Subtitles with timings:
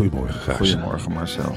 [0.00, 0.56] Goedemorgen, Gijs.
[0.56, 1.54] Goedemorgen Marcel.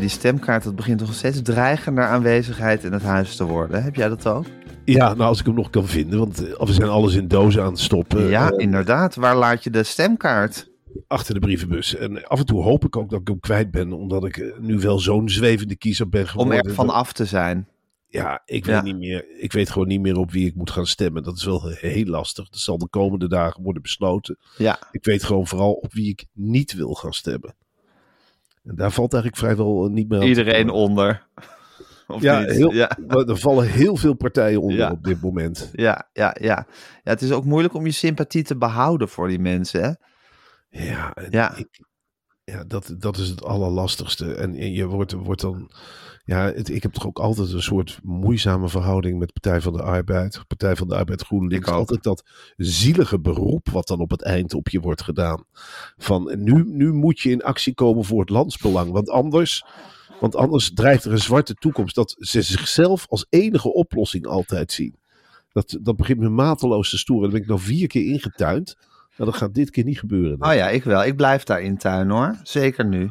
[0.00, 3.82] Die stemkaart, dat begint toch steeds dreigender aanwezigheid in het huis te worden.
[3.82, 4.44] Heb jij dat ook?
[4.84, 7.62] Ja, nou als ik hem nog kan vinden, want eh, we zijn alles in dozen
[7.62, 8.28] aan het stoppen.
[8.28, 9.14] ja, eh, inderdaad.
[9.14, 10.70] Waar laat je de stemkaart?
[11.06, 11.96] achter de brievenbus.
[11.96, 14.58] En af en toe hoop ik ook dat ik hem kwijt ben, omdat ik eh,
[14.58, 16.64] nu wel zo'n zwevende kiezer ben Om geworden.
[16.64, 17.68] er van af te zijn.
[18.08, 18.82] Ja, ik weet, Ja.
[18.82, 21.22] Niet meer, ik weet gewoon niet meer op wie ik moet gaan stemmen.
[21.22, 22.48] Dat is wel heel lastig.
[22.48, 24.38] Dat zal de komende dagen worden besloten.
[24.56, 27.54] Ja, Ik weet gewoon vooral op wie ik niet wil gaan stemmen.
[28.68, 31.26] En daar valt eigenlijk vrijwel eh, niet meer iedereen onder.
[32.06, 32.50] Of Ja, niet?
[32.50, 32.90] heel, ja.
[33.08, 34.90] er vallen heel veel partijen onder Ja.
[34.90, 35.70] op dit moment.
[35.72, 36.66] Ja, ja, ja.
[37.02, 39.82] ja, het is ook moeilijk om je sympathie te behouden voor die mensen.
[39.82, 39.92] Hè?
[40.84, 41.56] Ja, Ja.
[41.56, 41.80] Ik,
[42.50, 44.34] ja dat, dat is het allerlastigste.
[44.34, 45.70] En, en je wordt, wordt dan.
[46.24, 49.82] Ja, het, ik heb toch ook altijd een soort moeizame verhouding met Partij van de
[49.82, 50.42] Arbeid.
[50.46, 51.68] Partij van de Arbeid GroenLinks.
[51.68, 52.24] Altijd dat
[52.56, 55.44] zielige beroep wat dan op het eind op je wordt gedaan.
[55.96, 58.92] Van nu, nu moet je in actie komen voor het landsbelang.
[58.92, 59.64] Want anders,
[60.20, 61.94] want anders dreigt er een zwarte toekomst.
[61.94, 64.98] Dat ze zichzelf als enige oplossing altijd zien.
[65.52, 67.22] Dat, dat begint me mateloos te storen.
[67.22, 68.76] Daar ben ik nou vier keer ingetuind.
[69.18, 70.42] Nou, dat gaat dit keer niet gebeuren.
[70.44, 71.04] Oh ja, ik wel.
[71.04, 72.36] Ik blijf daar in tuin hoor.
[72.42, 73.10] Zeker nu.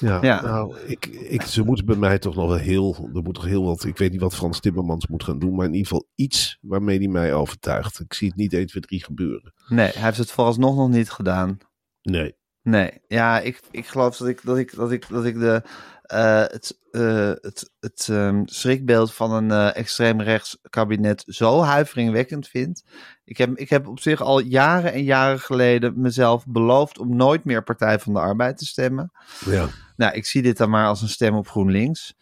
[0.00, 0.42] Ja, Ja.
[0.42, 3.64] nou, ik, ik, ze moeten bij mij toch nog wel heel, er moet toch heel
[3.64, 6.58] wat, ik weet niet wat Frans Timmermans moet gaan doen, maar in ieder geval iets
[6.60, 8.00] waarmee hij mij overtuigt.
[8.00, 9.52] Ik zie het niet 1, 2, 3 gebeuren.
[9.68, 11.58] Nee, hij heeft het vooralsnog nog niet gedaan.
[12.02, 12.34] Nee.
[12.62, 15.62] Nee, ja, ik, ik geloof dat ik, dat ik, dat ik, dat ik de,
[16.02, 22.84] eh, het, eh, het, het ehm, schrikbeeld van een eh extreemrechts kabinet zo huiveringwekkend vind.
[23.24, 27.44] Ik heb, ik heb op zich al jaren en jaren geleden mezelf beloofd om nooit
[27.44, 29.12] meer Partij van de Arbeid te stemmen.
[29.44, 29.68] Ja.
[29.96, 32.14] Nou, ik zie dit dan maar als een stem op GroenLinks.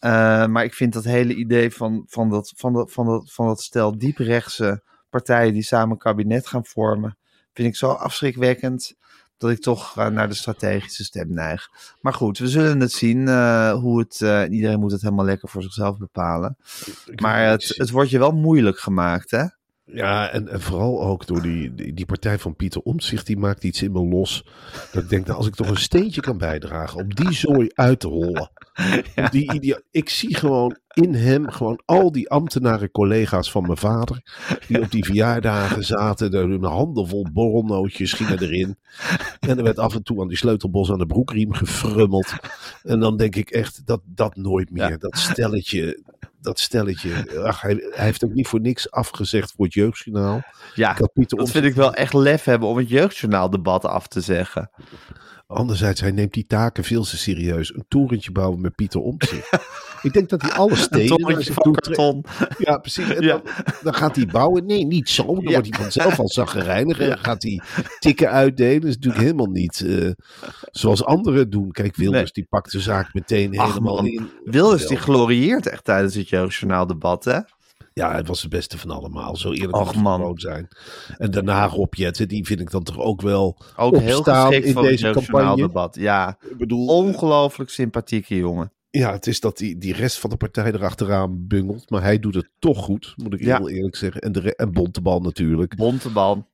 [0.00, 3.62] Maar ik vind dat hele idee van, van, dat, van, dat, van, dat, van dat
[3.62, 7.18] stel dieprechtse partijen die samen een kabinet gaan vormen,
[7.52, 8.94] vind ik zo afschrikwekkend
[9.38, 11.68] dat ik toch eh, naar de strategische stem neig.
[12.00, 14.20] Maar goed, we zullen het zien eh, hoe het.
[14.22, 16.56] eh, iedereen moet het helemaal lekker voor zichzelf bepalen.
[17.06, 19.44] Ik- Maar het, het wordt je wel moeilijk gemaakt, hè?
[19.84, 23.64] Ja, en, en vooral ook door die, die, die partij van Pieter Omtzigt, die maakt
[23.64, 24.44] iets in me los.
[24.92, 28.00] Dat ik denk, nou, als ik toch een steentje kan bijdragen om die zooi uit
[28.00, 28.50] te hollen.
[29.30, 34.22] Die idea- ik zie gewoon in hem gewoon al die ambtenaren collega's van mijn vader.
[34.68, 36.32] Die op die verjaardagen zaten.
[36.32, 38.76] Er een handenvol borrelnootjes gingen erin.
[39.40, 42.32] En er werd af en toe aan die sleutelbos aan de broekriem gefrummeld.
[42.82, 44.88] En dan denk ik echt, dat, dat nooit meer.
[44.88, 44.96] Ja.
[44.96, 46.02] Dat stelletje,
[46.40, 47.40] dat stelletje.
[47.42, 50.42] Ach, hij, hij heeft ook niet voor niks afgezegd voor het jeugdjournaal.
[50.74, 54.70] Ja, Pieter dat vind ik wel echt lef hebben om het jeugdjournaaldebat af te zeggen.
[55.46, 57.74] Anderzijds, hij neemt die taken veel te serieus.
[57.74, 59.58] Een torentje bouwen met Pieter Omtzigt.
[60.02, 61.08] ik denk dat hij alle Een steden...
[61.08, 62.24] naar torentje van karton.
[62.58, 63.08] Ja, precies.
[63.14, 63.32] En Ja.
[63.32, 63.42] Dan,
[63.82, 64.66] dan gaat hij bouwen.
[64.66, 65.24] Nee, niet zo.
[65.24, 65.50] Dan Ja.
[65.50, 66.98] wordt hij vanzelf al zaggerijnig.
[66.98, 67.60] En dan gaat hij
[67.98, 68.80] tikken uitdelen.
[68.80, 70.10] Dat is natuurlijk helemaal niet eh,
[70.70, 71.70] zoals anderen doen.
[71.70, 72.32] Kijk, Wilders Nee.
[72.32, 74.06] die pakt de zaak meteen Ach, helemaal man.
[74.06, 74.30] in.
[74.44, 77.38] Wilders die glorieert echt tijdens het jeugdjournaaldebat, hè?
[78.00, 79.36] Ja, het was het beste van allemaal.
[79.36, 80.32] Zo eerlijk Och, man.
[80.38, 80.68] zijn.
[81.18, 84.72] En daarna Rob Jetten, die vind ik dan toch ook wel Ook heel geschikt in
[84.72, 85.20] voor deze campagne.
[85.20, 85.94] jeugdjournaaldebat.
[85.94, 88.72] Ja, Ik bedoel, ongelooflijk sympathieke jongen.
[88.90, 91.90] Ja, het is dat die, die rest van de partij erachteraan bungelt.
[91.90, 93.56] Maar hij doet het toch goed, moet ik Ja.
[93.56, 94.20] heel eerlijk zeggen.
[94.20, 95.76] En, de en Bontebal natuurlijk.
[95.76, 96.48] Bontebal.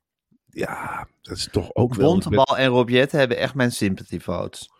[0.50, 2.10] Ja, dat is toch ook wel...
[2.10, 4.70] Bontebal en Robjet hebben echt mijn sympathy votes.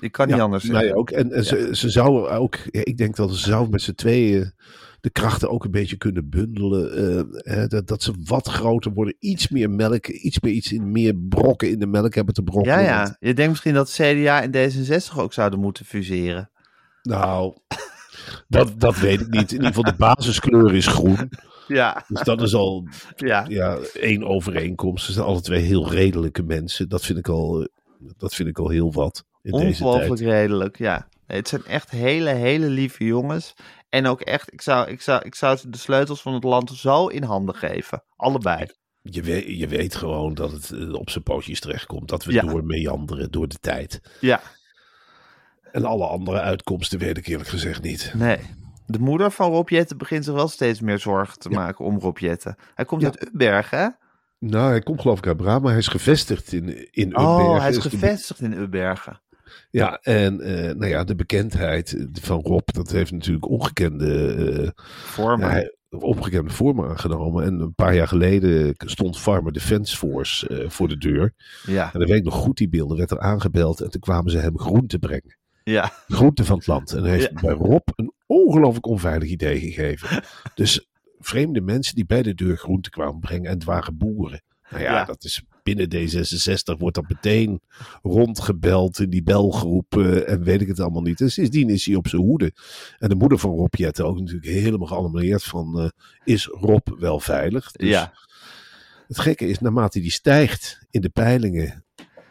[0.00, 1.10] Ik kan niet anders mij ook.
[1.10, 2.56] En, en ze, ze zouden ook...
[2.70, 4.52] ik denk dat ze zouden met z'n tweeën
[5.00, 6.92] de krachten ook een beetje kunnen bundelen.
[6.96, 9.16] eh, hè, dat, dat ze wat groter worden.
[9.18, 12.72] Iets meer melk, iets meer, iets in, meer brokken in de melk hebben te brokken.
[12.72, 13.16] Ja, ja.
[13.20, 16.50] Je denkt misschien dat CDA en D66 ook zouden moeten fuseren.
[17.02, 17.56] nou,
[18.48, 19.48] dat, dat weet ik niet.
[19.50, 21.30] In ieder geval de basiskleur is groen.
[21.68, 23.44] Ja, Dus dat is al ja.
[23.48, 25.04] ja, één overeenkomst.
[25.04, 26.88] Ze zijn alle twee heel redelijke mensen.
[26.88, 27.68] Dat vind ik al,
[28.16, 30.30] dat vind ik al heel wat in deze Ongelooflijk tijd.
[30.30, 31.08] redelijk, ja.
[31.26, 33.54] Het zijn echt hele, hele lieve jongens.
[33.88, 36.70] En ook echt, ik zou, ik, zou, ik zou ze de sleutels van het land
[36.70, 38.04] zo in handen geven.
[38.16, 38.66] Allebei.
[39.02, 42.08] Je weet, je weet gewoon dat het eh, op zijn pootjes terechtkomt.
[42.08, 42.42] Dat we Ja.
[42.42, 44.00] door meanderen door de tijd.
[44.20, 44.40] Ja,
[45.72, 48.12] En alle andere uitkomsten weet ik eerlijk gezegd niet.
[48.16, 48.38] nee.
[48.86, 51.56] De moeder van Rob Jetten begint zich wel steeds meer zorgen te Ja.
[51.58, 52.56] maken om Rob Jetten.
[52.74, 53.06] Hij komt Ja.
[53.08, 53.86] uit Ubberg, hè?
[54.38, 57.60] Nou, hij komt geloof ik uit Brabant, maar hij is gevestigd in, in Oh, Ubbergen.
[57.60, 59.20] hij is Dus gevestigd in Ubbergen.
[59.70, 65.38] Ja, en eh, nou ja, de bekendheid van Rob, dat heeft natuurlijk ongekende, eh, Voor
[65.40, 67.44] ja, ongekende vormen aangenomen.
[67.44, 71.32] En een paar jaar geleden stond Farmer Defence Force eh, voor de deur.
[71.66, 74.30] Ja, En dan weet ik nog goed die beelden, werd er aangebeld en toen kwamen
[74.30, 75.36] ze hem groente brengen.
[75.64, 76.92] ja, Groente van het land.
[76.92, 77.40] En hij heeft Ja.
[77.40, 80.22] bij Rob een ongelooflijk onveilig idee gegeven.
[80.54, 80.86] Dus
[81.18, 84.42] vreemde mensen die bij de deur groente kwamen brengen en het waren boeren.
[84.70, 85.04] Nou ja, Ja.
[85.04, 85.42] dat is
[85.74, 87.60] binnen D66 wordt dat meteen
[88.02, 91.20] rondgebeld in die belgroep eh, en weet ik het allemaal niet.
[91.20, 92.52] En sindsdien is hij op zijn hoede.
[92.98, 95.88] En de moeder van Rob Jetten ook natuurlijk helemaal gealarmeerd van eh,
[96.24, 97.72] is Rob wel veilig?
[97.72, 98.12] Dus ja.
[99.06, 101.84] het gekke is, naarmate die stijgt in de peilingen,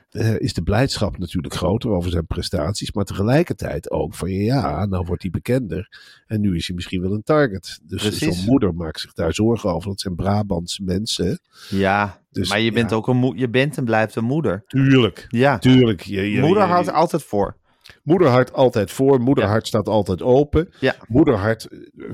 [0.10, 2.92] eh, is de blijdschap natuurlijk groter over zijn prestaties.
[2.92, 5.90] Maar tegelijkertijd ook van ja, nou wordt hij bekender.
[6.26, 7.80] En nu is hij misschien wel een target.
[7.84, 8.38] Dus Precies.
[8.38, 9.90] zo'n moeder maakt zich daar zorgen over.
[9.90, 11.40] Dat zijn Brabantse mensen.
[11.70, 12.96] Ja, Dus, maar je bent ja.
[12.96, 14.64] ook een je bent en blijft een moeder.
[14.68, 15.26] Tuurlijk.
[15.28, 16.02] Ja, Tuurlijk.
[16.02, 17.58] Je, je, moeder houdt altijd voor.
[18.04, 19.20] Moederhart altijd voor.
[19.20, 20.70] Moederhart staat altijd open.
[20.80, 20.96] Ja.
[21.08, 21.68] Moederhart,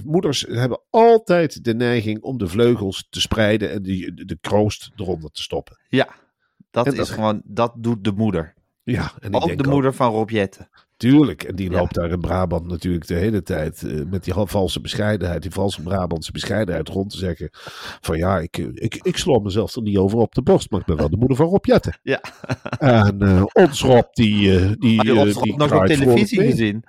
[0.06, 4.92] moeders hebben altijd de neiging om de vleugels te spreiden en die, de, de kroost
[4.96, 5.78] eronder te stoppen.
[5.88, 6.08] Ja,
[6.72, 8.54] dat En is dat- gewoon, dat doet de moeder.
[8.84, 10.70] Ja, en ik Ook denk de moeder van Rob Jetten.
[11.04, 11.78] Tuurlijk, en die Ja.
[11.78, 15.82] loopt daar in Brabant natuurlijk de hele tijd eh, met die valse bescheidenheid, die valse
[15.82, 17.50] Brabantse bescheidenheid rond te zeggen
[18.02, 20.80] van ja, ik, eh, ik, ik sla mezelf er niet over op de borst, maar
[20.80, 21.98] ik ben wel de moeder van Rob Jetten.
[22.14, 22.22] Ja.
[22.80, 26.84] En eh, ons Rob, die, eh, die, ons die nog op televisie gezien?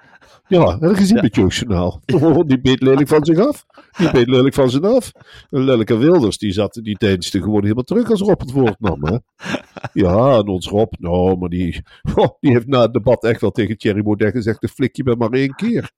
[0.55, 2.01] Ja, ik gezien met Jeugdjournaal.
[2.47, 3.67] Die beet lelijk van zich af.
[3.97, 5.13] Die beet lelijk van zich af.
[5.51, 9.05] En Lelijke Wilders, die zat die deinsde gewoon helemaal terug als Rob het woord nam.
[9.05, 9.17] Hè?
[9.93, 11.83] Ja, en ons Rob, nou, maar die,
[12.15, 15.05] oh, die heeft na het debat echt wel tegen Thierry Baudet gezegd, de flik je
[15.05, 15.91] me maar één keer.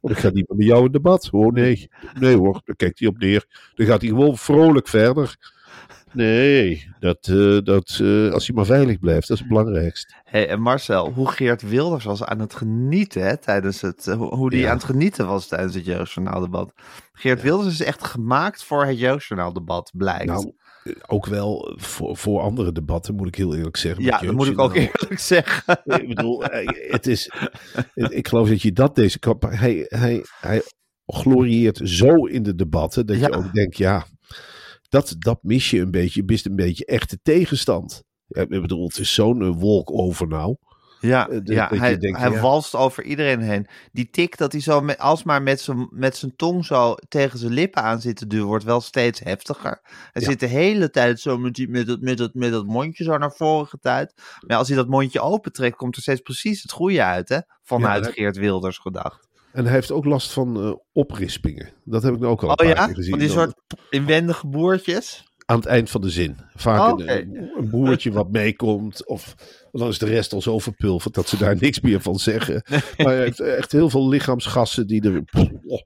[0.00, 1.28] Want ik ga niet meer met jou in debat.
[1.32, 1.88] Oh nee,
[2.20, 3.46] nee hoor, daar kijkt hij op neer.
[3.74, 5.36] Dan gaat hij gewoon vrolijk verder.
[6.12, 10.14] Nee, dat, eh, dat, eh, als hij maar veilig blijft, dat is het belangrijkste.
[10.24, 14.34] Hey, en Marcel, hoe Geert Wilders was aan het genieten hè, tijdens het, eh, hoe-
[14.34, 14.68] hoe die Ja.
[14.70, 16.72] aan het genieten was tijdens het jeugdjournaaldebat.
[17.12, 20.24] Geert Wilders is echt gemaakt voor het jeugdjournaaldebat, blijkt.
[20.26, 20.52] Nou,
[21.06, 24.04] ook wel voor, voor andere debatten, moet ik heel eerlijk zeggen.
[24.04, 25.78] ja, dat moet ik ook eerlijk zeggen.
[26.02, 26.42] Ik bedoel,
[26.88, 27.30] het is.
[27.94, 29.56] Ik geloof dat je dat deze campagne.
[29.56, 30.62] Hij, hij, hij
[31.06, 33.26] glorieert zo in de debatten dat Ja.
[33.26, 34.04] je ook denkt, ja,
[34.88, 36.20] dat, dat mis je een beetje.
[36.20, 38.02] Je mist een beetje echte tegenstand.
[38.26, 40.56] Ja, ik bedoel, het is zo'n eh, wolk over nou.
[41.00, 42.40] Ja, Eh, de- ja dat hij, denkt, hij ja.
[42.40, 43.66] walst over iedereen heen.
[43.92, 47.52] Die tik dat hij zo met, alsmaar met zijn, met zijn tong zo tegen zijn
[47.52, 49.78] lippen aan zit te duwen, wordt wel steeds heftiger.
[50.12, 50.28] Hij Ja.
[50.28, 53.66] zit de hele tijd zo met, die, met, het, met, dat mondje zo naar voren
[53.66, 54.14] getuid.
[54.46, 57.38] Maar als hij dat mondje opentrekt, komt er steeds precies het goede uit, hè?
[57.62, 59.27] Vanuit Geert Wilders gedacht.
[59.52, 61.68] En hij heeft ook last van eh, oprispingen.
[61.84, 62.86] Dat heb ik nou ook al een Oh paar ja?
[62.86, 63.10] keer gezien.
[63.10, 63.54] Van die soort
[63.90, 65.26] inwendige boertjes.
[65.46, 66.36] aan het eind van de zin.
[66.54, 69.06] Vaak Oh, een, een boertje wat meekomt.
[69.06, 69.34] Of
[69.72, 72.62] dan is de rest al zo verpulverd dat ze daar niks meer van zeggen.
[72.96, 75.22] Maar hij heeft echt heel veel lichaamsgassen die er.
[75.66, 75.80] oh,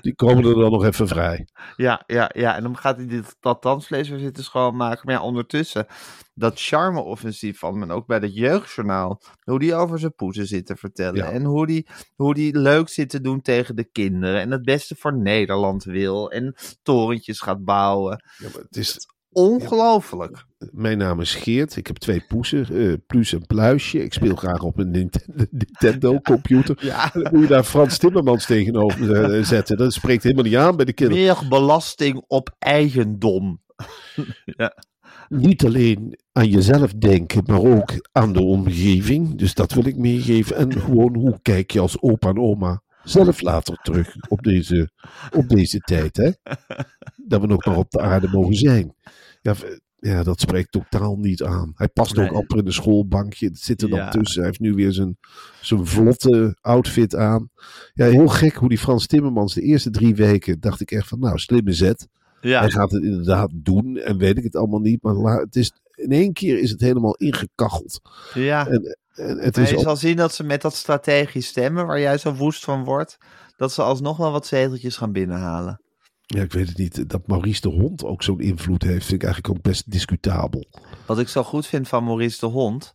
[0.00, 1.48] die komen er dan nog even vrij.
[1.76, 2.56] Ja, ja, ja.
[2.56, 5.02] En dan gaat hij dit, dat tandvlees weer zitten schoonmaken.
[5.04, 5.86] Maar ja, ondertussen,
[6.34, 9.22] dat charme-offensief van men, ook bij het jeugdjournaal.
[9.44, 11.16] Hoe die over zijn poezen zit te vertellen.
[11.16, 11.30] Ja.
[11.30, 14.40] En hoe die, hoe die leuk zit te doen tegen de kinderen.
[14.40, 16.30] En het beste voor Nederland wil.
[16.30, 18.22] En torentjes gaat bouwen.
[18.38, 18.96] Ja, maar het is,
[19.32, 20.44] Ongelooflijk.
[20.72, 21.76] mijn naam is Geert.
[21.76, 22.66] Ik heb twee poezen.
[22.70, 24.02] eh Plus en Pluisje.
[24.02, 26.78] Ik speel graag op een Nintendo, Nintendo computer.
[26.80, 27.14] Ja.
[27.14, 29.76] En dan moet je daar Frans Timmermans tegenover eh, zetten.
[29.76, 31.22] Dat spreekt helemaal niet aan bij de kinderen.
[31.24, 33.60] Meer belasting op eigendom.
[35.28, 39.38] niet alleen aan jezelf denken, maar ook aan de omgeving.
[39.38, 40.56] Dus dat wil ik meegeven.
[40.56, 44.90] En gewoon hoe kijk je als opa en oma zelf later terug op deze,
[45.30, 46.16] op deze tijd.
[46.16, 46.30] Hè?
[47.28, 48.94] Dat we nog maar op de aarde mogen zijn.
[49.42, 49.54] Ja,
[49.96, 51.72] ja, dat spreekt totaal niet aan.
[51.74, 52.28] Hij past Nee.
[52.30, 53.46] ook amper in een schoolbankje.
[53.46, 54.08] Het zit er dan Ja.
[54.08, 54.36] tussen.
[54.38, 55.16] Hij heeft nu weer zijn,
[55.60, 57.50] zijn vlotte outfit aan.
[57.94, 61.18] Ja, heel gek hoe die Frans Timmermans de eerste drie weken dacht ik echt van
[61.18, 62.08] nou, slimme zet.
[62.40, 62.60] Ja.
[62.60, 65.02] Hij gaat het inderdaad doen en weet ik het allemaal niet.
[65.02, 68.00] Maar la- het is, in één keer is het helemaal ingekacheld.
[68.34, 68.66] ja.
[68.66, 72.00] En, en het Maar is je zal zien dat ze met dat strategisch stemmen, waar
[72.00, 73.16] jij zo woest van wordt,
[73.56, 75.80] dat ze alsnog wel wat zeteltjes gaan binnenhalen.
[76.34, 77.08] Ja, ik weet het niet.
[77.08, 80.64] Dat Maurice de Hond ook zo'n invloed heeft, vind ik eigenlijk ook best discutabel.
[81.06, 82.94] Wat ik zo goed vind van Maurice de Hond.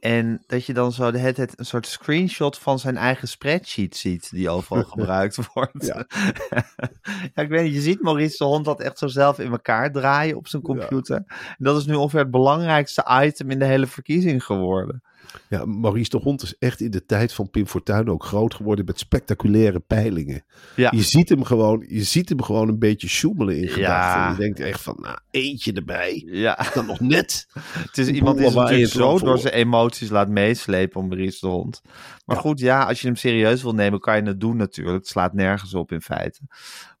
[0.00, 4.30] En dat je dan zo de tijd een soort screenshot van zijn eigen spreadsheet ziet,
[4.30, 5.86] die overal gebruikt wordt.
[5.86, 7.42] Ja.
[7.42, 10.36] ik weet niet, je ziet Maurice de Hond dat echt zo zelf in elkaar draaien
[10.36, 11.16] op zijn computer.
[11.26, 15.02] En dat is nu ongeveer het belangrijkste item in de hele verkiezing geworden.
[15.48, 18.84] Ja, Maurice de Hond is echt in de tijd van Pim Fortuyn ook groot geworden
[18.84, 20.44] met spectaculaire peilingen.
[20.76, 20.92] Ja.
[20.94, 24.20] Je, ziet hem gewoon, je ziet hem gewoon een beetje sjoemelen in gedachten.
[24.20, 24.30] Ja.
[24.30, 26.22] Je denkt echt van, nou, eentje erbij.
[26.26, 27.46] Ja, Dan nog net.
[27.60, 31.46] het is iemand die zich natuurlijk zo door zijn emoties laat meeslepen om Maurice de
[31.46, 31.82] Hond.
[32.24, 34.96] Maar goed, ja, als je hem serieus wil nemen, kan je het doen natuurlijk.
[34.96, 36.40] Het slaat nergens op in feite.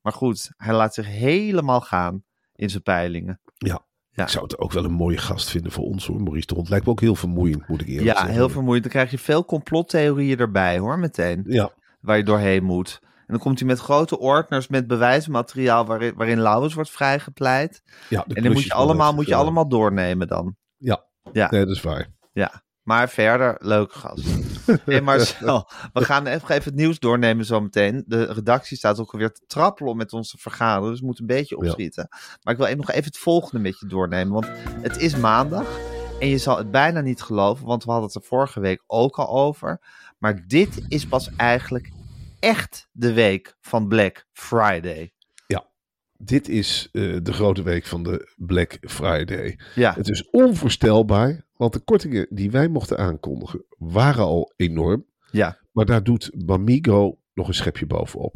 [0.02, 3.40] Maar goed, hij laat zich helemaal gaan in zijn peilingen.
[3.56, 3.88] Ja.
[4.12, 4.22] Ja.
[4.22, 6.22] Ik zou het ook wel een mooie gast vinden voor ons hoor.
[6.22, 8.32] Maurice de Hond lijkt me ook heel vermoeiend, moet ik eerlijk Ja, zeggen.
[8.34, 8.82] heel vermoeiend.
[8.82, 11.44] Dan krijg je veel complottheorieën erbij hoor, meteen.
[11.46, 12.98] Ja, Waar je doorheen moet.
[13.02, 17.82] En dan komt hij met grote ordners met bewijsmateriaal waarin, waarin Lauwers wordt vrijgepleit.
[18.08, 20.56] ja de En dan moet je allemaal, moet je allemaal doornemen dan.
[20.76, 22.06] Ja, Ja, nee, dat is waar.
[22.32, 22.62] ja.
[22.82, 24.26] Maar verder, leuke gast.
[24.84, 28.04] Hey Marcel, we gaan even, even het nieuws doornemen zometeen.
[28.06, 30.90] De redactie staat ook alweer te trappelen met onze vergaderen.
[30.90, 32.08] Dus we moeten een beetje opschieten.
[32.42, 34.32] Maar ik wil even, nog even het volgende met je doornemen.
[34.32, 34.48] Want
[34.82, 35.66] het is maandag.
[36.20, 37.66] En je zal het bijna niet geloven.
[37.66, 39.80] Want we hadden het er vorige week ook al over.
[40.18, 41.90] Maar dit is pas eigenlijk
[42.38, 45.12] echt de week van Black Friday.
[46.22, 49.58] Dit is eh, de grote week van de Black Friday.
[49.74, 55.06] Ja, Het is onvoorstelbaar, want de kortingen die wij mochten aankondigen waren al enorm.
[55.30, 58.34] ja, Maar daar doet Bamigo nog een schepje bovenop.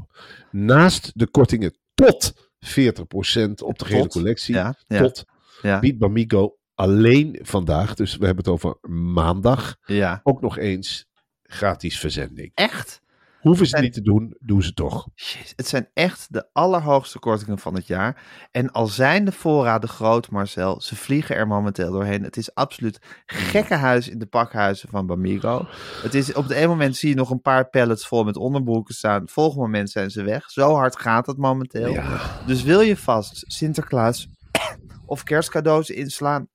[0.50, 4.98] Naast de kortingen tot 40% op de gele Tot, collectie, ja, ja.
[5.02, 5.24] tot,
[5.62, 10.20] ja, biedt Bamigo alleen vandaag, dus we hebben het over maandag, ja.
[10.22, 11.06] ook nog eens
[11.42, 12.50] gratis verzending.
[12.54, 13.02] Echt?
[13.44, 15.08] Hoeven ze niet te doen, doen ze toch.
[15.56, 18.22] Het zijn echt de allerhoogste kortingen van het jaar.
[18.50, 22.22] En al zijn de voorraden groot, Marcel, ze vliegen er momenteel doorheen.
[22.22, 25.66] Het is absoluut gekkenhuis in de pakhuizen van Bamigo.
[26.02, 28.94] Het is, op het ene moment zie je nog een paar pallets vol met onderbroeken
[28.94, 29.20] staan.
[29.20, 30.50] Het volgende moment zijn ze weg.
[30.50, 31.92] Zo hard gaat het momenteel.
[31.92, 34.28] Ja, Dus wil je vast Sinterklaas
[35.06, 36.48] of kerstcadeaus inslaan,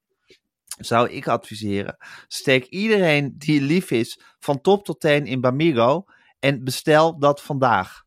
[0.79, 1.97] zou ik adviseren.
[2.27, 6.05] Steek iedereen die lief is van top tot teen in Bamigo
[6.39, 8.03] en bestel dat vandaag.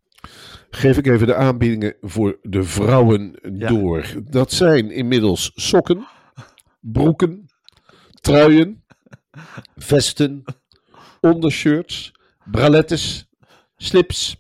[0.70, 3.68] geef ik even de aanbiedingen voor de vrouwen Ja.
[3.68, 4.06] door.
[4.30, 6.06] Dat zijn inmiddels sokken,
[6.80, 7.46] broeken,
[8.20, 8.84] truien,
[9.76, 10.44] vesten,
[11.20, 12.12] ondershirts,
[12.44, 13.28] bralettes,
[13.76, 14.36] slips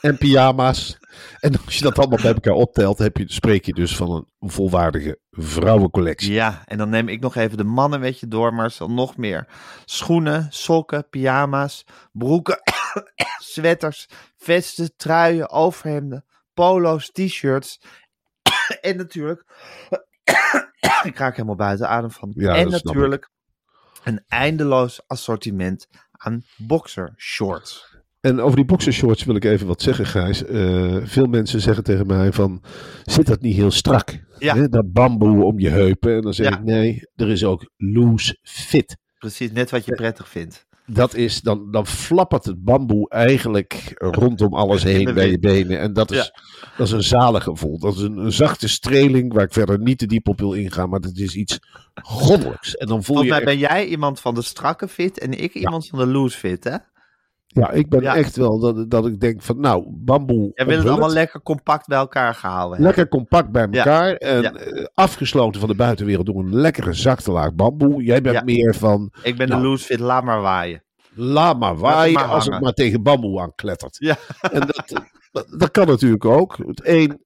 [0.00, 0.98] en pyjama's.
[1.40, 4.50] En als je dat allemaal bij elkaar optelt, heb je, spreek je dus van een
[4.50, 6.32] volwaardige vrouwencollectie.
[6.32, 9.16] Ja, en dan neem ik nog even de mannen met je door, maar er nog
[9.16, 9.46] meer.
[9.84, 12.60] Schoenen, sokken, pyjama's, broeken,
[13.52, 16.24] sweaters, vesten, truien, overhemden,
[16.54, 17.80] polo's, t-shirts.
[18.80, 19.44] en natuurlijk,
[21.10, 22.32] ik raak helemaal buiten adem van.
[22.34, 23.30] Ja, en natuurlijk
[24.04, 27.94] een eindeloos assortiment aan boxershorts.
[28.20, 30.44] En over die boxershorts wil ik even wat zeggen, Gijs.
[30.44, 32.62] Eh, veel mensen zeggen tegen mij van,
[33.04, 34.18] zit dat niet heel strak?
[34.38, 34.68] Ja.
[34.68, 36.14] Dat bamboe om je heupen.
[36.14, 36.56] En dan zeg Ja.
[36.56, 38.96] ik, nee, er is ook loose fit.
[39.18, 40.66] Precies, net wat je prettig vindt.
[40.86, 45.80] Dat is, dan, dan flappert het bamboe eigenlijk rondom alles heen bij je benen.
[45.80, 46.32] En dat is,
[46.76, 47.78] dat is een zalig gevoel.
[47.78, 50.88] Dat is een, een zachte streling waar ik verder niet te diep op wil ingaan.
[50.88, 51.58] Maar dat is iets
[52.02, 52.76] goddelijks.
[52.76, 55.54] En dan voel Volgens je mij ben jij iemand van de strakke fit en ik
[55.54, 56.76] iemand van de loose fit, hè?
[57.56, 58.16] Ja, ik ben Ja.
[58.16, 61.86] echt wel dat, dat ik denk van, nou, bamboe Jij wil het allemaal lekker compact
[61.86, 62.68] bij elkaar gehouden.
[62.68, 62.86] hebben.
[62.86, 63.78] Lekker compact bij Ja.
[63.78, 64.14] elkaar.
[64.14, 64.52] En Ja.
[64.52, 68.02] eh, afgesloten van de buitenwereld door een lekkere zachte laag bamboe.
[68.02, 69.60] Jij bent meer van, Ik ben Nou.
[69.62, 70.82] de loose fit, laat maar waaien.
[71.14, 73.96] laat maar waaien maar als het maar tegen bamboe aanklettert.
[73.98, 74.16] Ja.
[74.52, 75.02] En dat,
[75.58, 76.56] dat, kan natuurlijk ook.
[76.66, 77.18] Het een nou,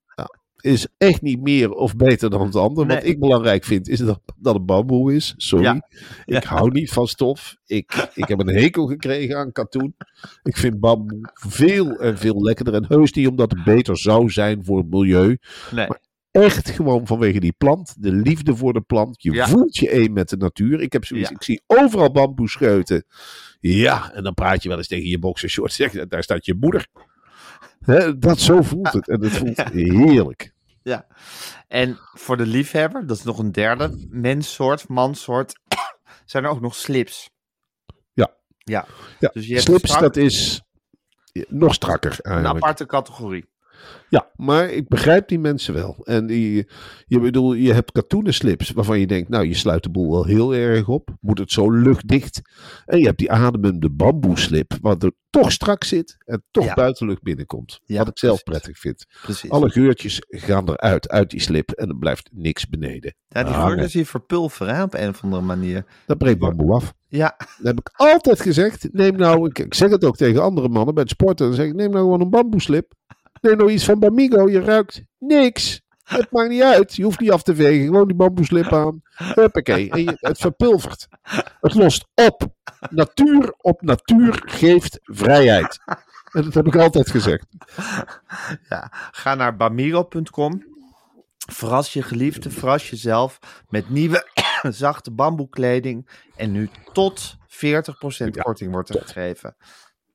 [0.61, 2.87] is echt niet meer of beter dan het ander.
[2.87, 5.35] Wat ik belangrijk vind, is dat, dat het bamboe is.
[5.37, 5.65] Sorry.
[5.65, 5.89] Ja.
[6.25, 7.57] Ik hou niet van stof.
[7.67, 9.95] Ik, ik heb een hekel gekregen aan katoen.
[10.43, 12.75] Ik vind bamboe veel en veel lekkerder.
[12.75, 15.39] En heus niet omdat het beter zou zijn voor het milieu.
[15.71, 15.87] Nee.
[16.31, 17.95] echt gewoon vanwege die plant.
[18.03, 19.23] De liefde voor de plant.
[19.23, 19.49] Je Ja.
[19.49, 20.81] voelt je één met de natuur.
[20.81, 21.35] Ik heb zoiets, Ja.
[21.35, 23.05] ik zie overal bamboescheuten.
[23.61, 25.73] Ja, en dan praat je wel eens tegen je boxershort.
[25.81, 26.87] Zeg, je, daar staat je moeder.
[28.19, 29.09] Dat zo voelt het.
[29.09, 30.53] En het voelt heerlijk.
[30.83, 31.07] Ja.
[31.69, 35.61] En voor de liefhebber, dat is nog een derde menssoort, mansoort,
[36.25, 37.31] zijn er ook nog slips.
[38.13, 38.31] Ja.
[38.59, 38.87] Ja.
[39.19, 40.63] Ja, Dus je hebt slips, strak- dat is
[41.49, 42.65] nog strakker Een eigenlijk.
[42.65, 43.49] aparte categorie.
[44.09, 45.97] Ja, maar ik begrijp die mensen wel.
[46.05, 46.69] En die,
[47.07, 50.25] je bedoel, je hebt katoenen slips waarvan je denkt, nou, je sluit de boel wel
[50.25, 51.11] heel erg op.
[51.21, 52.41] Moet het zo luchtdicht.
[52.87, 56.75] En je hebt die ademende bamboeslip, wat er toch strak zit en toch Ja.
[56.75, 57.81] buitenlucht binnenkomt.
[57.85, 58.61] Ja, wat ik zelf precies.
[58.63, 59.07] prettig vind.
[59.23, 59.51] Precies.
[59.51, 61.71] Alle geurtjes gaan eruit, uit die slip.
[61.71, 63.15] En er blijft niks beneden.
[63.29, 65.85] ja, die geur die verpulveren hè, op een of andere manier.
[66.07, 66.93] Dat breekt bamboe af.
[67.09, 68.89] Ja, Dat heb ik altijd gezegd.
[68.93, 71.47] Neem nou, ik, ik zeg het ook tegen andere mannen bij het sporten.
[71.47, 72.93] Dan zeg ik, neem nou gewoon een bamboeslip.
[73.41, 74.49] Neem nou iets van Bamigo.
[74.49, 75.81] Je ruikt niks.
[76.05, 76.97] Het maakt niet uit.
[76.97, 77.85] Je hoeft niet af te vegen.
[77.85, 79.03] Gewoon die bamboeslip aan.
[79.15, 79.91] Huppakee.
[79.91, 81.09] En je, het verpulvert.
[81.61, 82.49] Het lost op.
[82.91, 85.79] Natuur op natuur geeft vrijheid.
[86.33, 87.47] En dat heb ik altijd gezegd.
[88.69, 88.93] ja.
[89.11, 90.65] ga naar bamiro.com.
[91.53, 94.27] Verras je geliefde, verras jezelf met nieuwe
[94.63, 96.09] zachte bamboekleding.
[96.37, 97.39] En nu tot 40%
[98.43, 99.57] korting wordt er gegeven.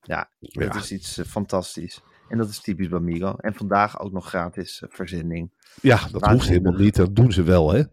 [0.02, 2.02] Ja, dat is iets eh, fantastisch.
[2.30, 3.36] En dat is typisch Bamiro.
[3.38, 5.50] En vandaag ook nog gratis eh, verzending.
[5.82, 6.96] Ja, dat hoeft helemaal niet.
[6.96, 7.84] Dat doen ze wel, hè.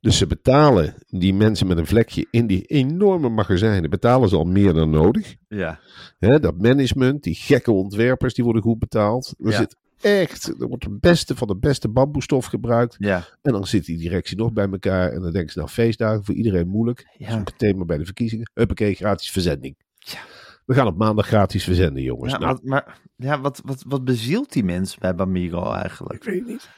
[0.00, 4.44] Dus ze betalen die mensen met een vlekje in die enorme magazijnen, betalen ze al
[4.44, 5.34] meer dan nodig.
[5.48, 5.80] Ja,
[6.18, 9.34] Hè, dat management, die gekke ontwerpers, die worden goed betaald.
[9.38, 9.56] Er Ja.
[9.56, 12.96] zit echt, er wordt het beste van de beste bamboestof gebruikt.
[12.98, 13.24] ja.
[13.42, 15.10] En dan zit die directie nog bij elkaar.
[15.12, 17.06] En dan denken ze, nou, feestdagen voor iedereen moeilijk.
[17.18, 17.42] Ja.
[17.56, 18.50] Thema bij de verkiezingen.
[18.54, 19.76] Huppakee, gratis verzending.
[19.98, 20.18] Ja.
[20.64, 22.32] We gaan op maandag gratis verzenden, jongens.
[22.32, 26.14] ja nou, maar ja, wat, wat, wat bezielt die mensen bij Bamiro eigenlijk?
[26.14, 26.68] ik weet het niet.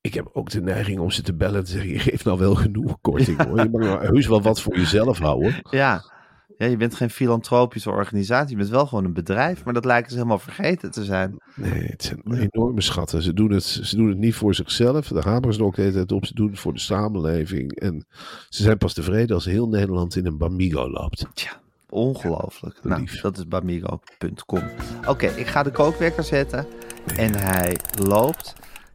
[0.00, 2.38] Ik heb ook de neiging om ze te bellen en te zeggen, je geeft nou
[2.38, 3.58] wel genoeg korting hoor.
[3.58, 5.54] Je mag nou heus wel wat voor jezelf houden.
[5.70, 6.04] Ja.
[6.56, 8.50] ja, je bent geen filantropische organisatie.
[8.50, 9.64] Je bent wel gewoon een bedrijf.
[9.64, 11.36] Maar dat lijken ze helemaal vergeten te zijn.
[11.54, 13.22] Nee, het zijn enorme schatten.
[13.22, 15.08] Ze doen, het, ze doen het niet voor zichzelf.
[15.08, 16.26] Hameren ze er ook de hele tijd op.
[16.26, 17.78] Ze doen het voor de samenleving.
[17.78, 18.06] En
[18.48, 21.26] ze zijn pas tevreden als heel Nederland in een Bamigo loopt.
[21.34, 21.62] Tja,
[21.94, 22.78] ongelooflijk.
[22.84, 24.62] nou, dat is bamigo.com.
[25.06, 26.66] Oké, ik ga de kookwekker zetten.
[27.16, 28.52] En hij loopt.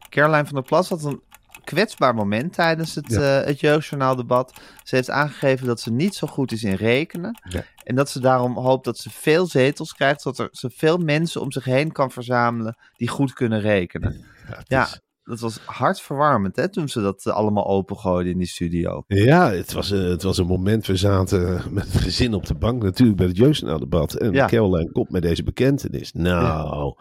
[0.08, 1.22] Caroline van der Plas had een
[1.64, 3.40] kwetsbaar moment tijdens het, Ja.
[3.40, 4.60] eh, het jeugdjournaaldebat.
[4.84, 7.40] Ze heeft aangegeven dat ze niet zo goed is in rekenen.
[7.84, 10.20] En dat ze daarom hoopt dat ze veel zetels krijgt.
[10.22, 14.24] Zodat er ze veel mensen om zich heen kan verzamelen die goed kunnen rekenen.
[14.48, 15.00] Ja, het Ja, is-
[15.30, 19.04] dat was hartverwarmend hè, toen ze dat eh, allemaal opengooiden in die studio.
[19.06, 20.86] Ja, het was, eh, het was een moment.
[20.86, 24.14] We zaten met het gezin op de bank natuurlijk bij het jeugdjournaaldebat.
[24.14, 24.46] En Ja.
[24.46, 26.12] Caroline komt met deze bekentenis.
[26.12, 26.94] Nou,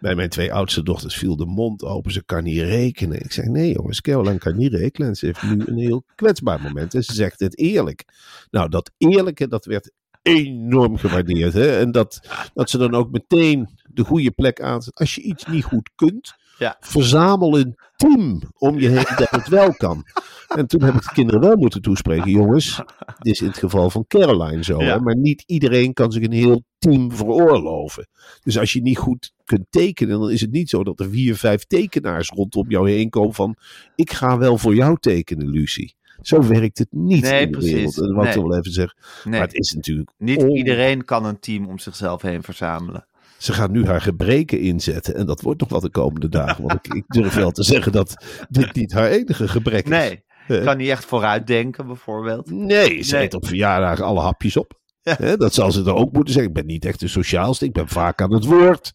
[0.00, 2.12] bij mijn twee oudste dochters viel de mond open.
[2.12, 3.20] Ze kan niet rekenen.
[3.24, 5.08] Ik zeg, nee jongens, Caroline kan niet rekenen.
[5.08, 6.94] En ze heeft nu een heel kwetsbaar moment.
[6.94, 8.04] En ze zegt het eerlijk.
[8.50, 9.90] Nou, dat eerlijke, dat werd
[10.22, 11.52] enorm gewaardeerd.
[11.52, 11.78] Hè?
[11.78, 12.20] En dat,
[12.54, 14.94] dat ze dan ook meteen de goede plek aanzet.
[14.94, 16.76] Als je iets niet goed kunt, Ja.
[16.80, 20.04] verzamel een team om je heen dat het wel kan.
[20.48, 22.30] En toen heb ik de kinderen wel moeten toespreken.
[22.30, 22.76] Jongens,
[23.18, 24.82] dit is in het geval van Caroline zo.
[24.82, 24.92] Ja.
[24.92, 25.00] Hè?
[25.00, 28.08] Maar niet iedereen kan zich een heel team veroorloven.
[28.42, 31.36] Dus als je niet goed kunt tekenen, dan is het niet zo dat er vier,
[31.36, 33.56] vijf tekenaars rondom jou heen komen van...
[33.94, 35.94] Ik ga wel voor jou tekenen, Lucie.
[36.20, 37.72] Zo werkt het niet Nee, in de precies.
[37.74, 37.94] wereld.
[37.94, 38.44] Dat wou ik Nee.
[38.44, 38.98] wel even zeggen.
[39.24, 40.10] Nee, Maar het is natuurlijk...
[40.18, 43.06] niet on- iedereen kan een team om zichzelf heen verzamelen.
[43.38, 45.14] Ze gaat nu haar gebreken inzetten.
[45.14, 46.66] En dat wordt nog wat de komende dagen.
[46.66, 49.90] Want ik, ik durf wel te zeggen dat dit niet haar enige gebrek is.
[49.90, 50.64] Nee, Eh.
[50.64, 52.50] kan niet echt vooruitdenken bijvoorbeeld.
[52.50, 53.24] Nee, ze Nee.
[53.24, 54.80] eet op verjaardagen alle hapjes op.
[55.02, 55.36] Ja.
[55.36, 56.52] Dat zal ze er ook moeten zeggen.
[56.52, 57.64] Ik ben niet echt de sociaalste.
[57.64, 58.92] Ik ben vaak aan het woord.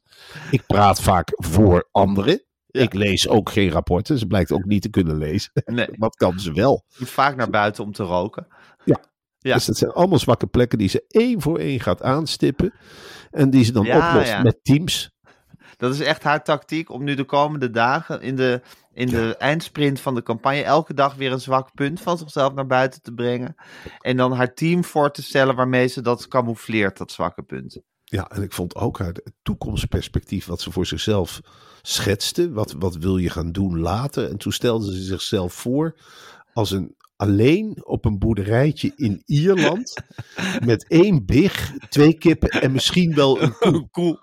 [0.51, 2.43] Ik praat vaak voor anderen.
[2.67, 2.81] Ja.
[2.81, 4.17] Ik lees ook geen rapporten.
[4.17, 5.51] Ze blijkt ook niet te kunnen lezen.
[5.65, 6.83] Nee, Wat kan ze wel?
[6.97, 8.47] moet vaak naar buiten om te roken.
[8.85, 8.99] Ja.
[9.41, 9.53] Ja.
[9.53, 12.73] Dus dat zijn allemaal zwakke plekken die ze één voor één gaat aanstippen.
[13.31, 14.41] En die ze dan Ja, oplost ja.
[14.41, 15.11] met teams.
[15.77, 18.61] Dat is echt haar tactiek om nu de komende dagen in de,
[18.93, 22.67] in de eindsprint van de campagne elke dag weer een zwak punt van zichzelf naar
[22.67, 23.55] buiten te brengen.
[23.99, 27.79] En dan haar team voor te stellen waarmee ze dat camoufleert, dat zwakke punt.
[28.03, 31.41] Ja, en ik vond ook haar toekomstperspectief wat ze voor zichzelf
[31.81, 32.51] schetste.
[32.51, 34.29] Wat, wat wil je gaan doen later?
[34.29, 35.95] En toen stelde ze zichzelf voor
[36.53, 39.93] als een alleen op een boerderijtje in Ierland.
[40.65, 43.89] met één big, twee kippen en misschien wel een koe.
[43.91, 44.19] Cool.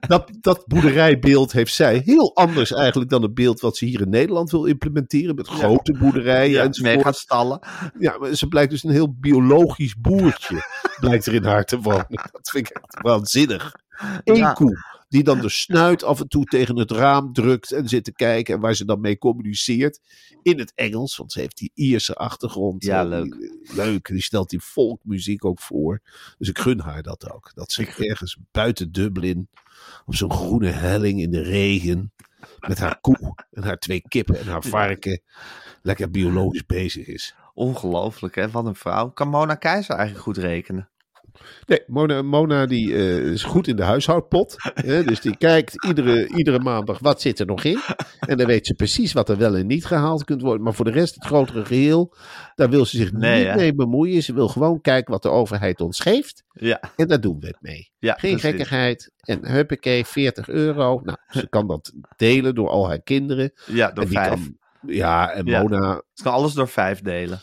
[0.00, 4.08] Dat, dat boerderijbeeld heeft zij heel anders eigenlijk dan het beeld wat ze hier in
[4.10, 5.34] Nederland wil implementeren.
[5.34, 6.96] Met grote boerderijen Ja, enzovoort.
[6.96, 7.60] mega stallen.
[7.98, 10.56] Ja, maar ze blijkt dus een heel biologisch boertje.
[11.00, 12.06] blijkt er in haar te wonen.
[12.32, 13.72] Dat vind ik echt waanzinnig.
[14.24, 14.52] Eén Ja.
[14.52, 14.91] koe.
[15.12, 18.54] Die dan de snuit af en toe tegen het raam drukt en zit te kijken.
[18.54, 20.00] En waar ze dan mee communiceert.
[20.42, 22.84] In het Engels, want ze heeft die Ierse achtergrond.
[22.84, 23.32] Ja, Eh, leuk.
[23.38, 24.06] die- leuk.
[24.06, 26.00] Die stelt die folkmuziek ook voor.
[26.38, 27.50] Dus ik gun haar dat ook.
[27.54, 29.48] Dat ze ergens buiten Dublin.
[30.06, 32.12] Op zo'n groene helling in de regen.
[32.68, 35.20] Met haar koe en haar twee kippen en haar varken.
[35.82, 37.34] Lekker biologisch bezig is.
[37.54, 38.50] Ongelooflijk, hè?
[38.50, 39.08] Wat een vrouw.
[39.10, 40.88] Kan Mona Keizer eigenlijk goed rekenen?
[41.66, 44.54] Nee, Mona, Mona die eh, is goed in de huishoudpot.
[44.74, 47.80] hè, dus die kijkt iedere, iedere maandag wat zit er nog in.
[48.20, 50.62] En dan weet ze precies wat er wel en niet gehaald kunt worden.
[50.62, 52.14] Maar voor de rest, het grotere geheel,
[52.54, 53.54] daar wil ze zich Nee, niet hè?
[53.56, 54.22] mee bemoeien.
[54.22, 56.44] Ze wil gewoon kijken wat de overheid ons geeft.
[56.52, 57.90] Ja, En daar doen we het mee.
[57.98, 58.40] ja Geen precies.
[58.50, 59.12] gekkigheid.
[59.20, 61.00] En huppakee, 40 euro.
[61.04, 63.52] Nou, ze kan dat delen door al haar kinderen.
[63.66, 64.28] Ja, door en vijf.
[64.28, 65.60] kan, ja, en Ja.
[65.62, 67.40] Mona, Ze kan alles door vijf delen.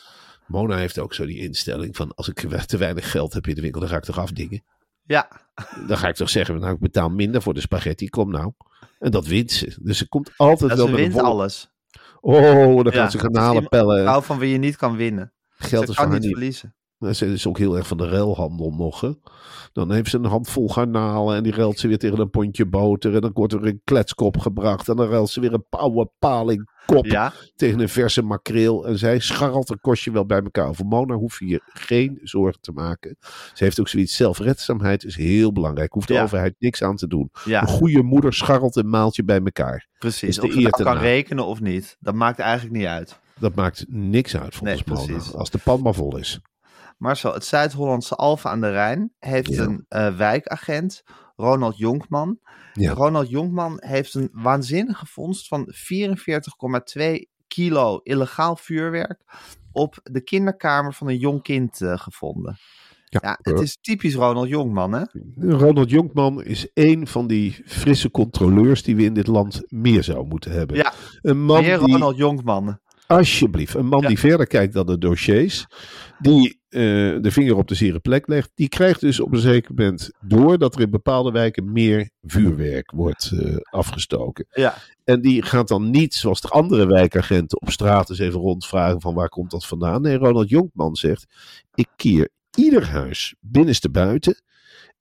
[0.50, 2.16] Mona heeft ook zo die instelling van...
[2.16, 4.64] als ik te weinig geld heb in de winkel, dan ga ik toch afdingen.
[5.04, 5.28] Ja,
[5.88, 8.52] Dan ga ik toch zeggen, nou, ik betaal minder voor de spaghetti, kom nou.
[9.00, 9.76] En dat wint ze.
[9.82, 11.72] Dus ze komt altijd dat wel ze met wint alles.
[12.22, 14.02] Oh, dan Ja, gaat ze iemand- pellen.
[14.04, 15.34] Vrouw van wie je niet kan winnen.
[15.50, 16.30] Geld ze is kan van niet.
[16.30, 16.76] verliezen.
[17.00, 19.02] Ze is ook heel erg van de ruilhandel nog.
[19.02, 19.10] Hè?
[19.74, 23.16] Dan heeft ze een handvol garnalen en die ruilt ze weer tegen een pondje boter.
[23.16, 24.90] En dan wordt er een kletskop gebracht.
[24.90, 28.88] En dan ruilt ze weer een oude paling kop Ja, tegen een verse makreel.
[28.88, 30.74] En zij scharrelt een kostje wel bij elkaar.
[30.76, 33.18] Voor Mona hoef je je geen zorgen te maken.
[33.54, 34.16] Ze heeft ook zoiets.
[34.16, 35.94] Zelfredzaamheid is heel belangrijk.
[35.94, 36.24] Hoeft de Ja.
[36.24, 37.30] overheid niks aan te doen.
[37.46, 39.88] ja Een goede moeder scharrelt een maaltje bij elkaar.
[40.00, 40.40] precies.
[40.40, 41.00] Of te kan na.
[41.02, 43.20] rekenen of niet, dat maakt eigenlijk niet uit.
[43.40, 45.24] Dat maakt niks uit volgens Nee, Mona.
[45.34, 46.40] Als de pan maar vol is.
[47.00, 49.64] Marcel, het Zuid-Hollandse Alphen aan de Rijn heeft Ja.
[49.64, 51.04] een eh, wijkagent,
[51.36, 52.40] Ronald Jonkman.
[52.74, 52.92] Ja.
[52.94, 59.20] Ronald Jonkman heeft een waanzinnige vondst van 44,2 kilo illegaal vuurwerk
[59.72, 62.58] op de kinderkamer van een jong kind eh, gevonden.
[63.06, 65.04] Ja, Ja, het eh, is typisch Ronald Jonkman, hè?
[65.38, 70.28] Ronald Jonkman is één van die frisse controleurs die we in dit land meer zouden
[70.28, 70.76] moeten hebben.
[70.78, 72.80] Ja, een man meer die, Ronald Jonkman.
[73.08, 74.08] alsjeblieft, een man Ja.
[74.08, 75.68] die verder kijkt dan de dossiers,
[76.20, 76.82] die eh,
[77.22, 80.58] de vinger op de zere plek legt, die krijgt dus op een zeker moment door
[80.58, 84.46] dat er in bepaalde wijken meer vuurwerk wordt eh, afgestoken.
[84.50, 89.02] Ja, En die gaat dan niet, zoals de andere wijkagenten, op straat eens even rondvragen
[89.02, 90.02] van waar komt dat vandaan.
[90.02, 91.26] Nee, Ronald Jonkman zegt,
[91.74, 94.42] ik keer ieder huis binnenste buiten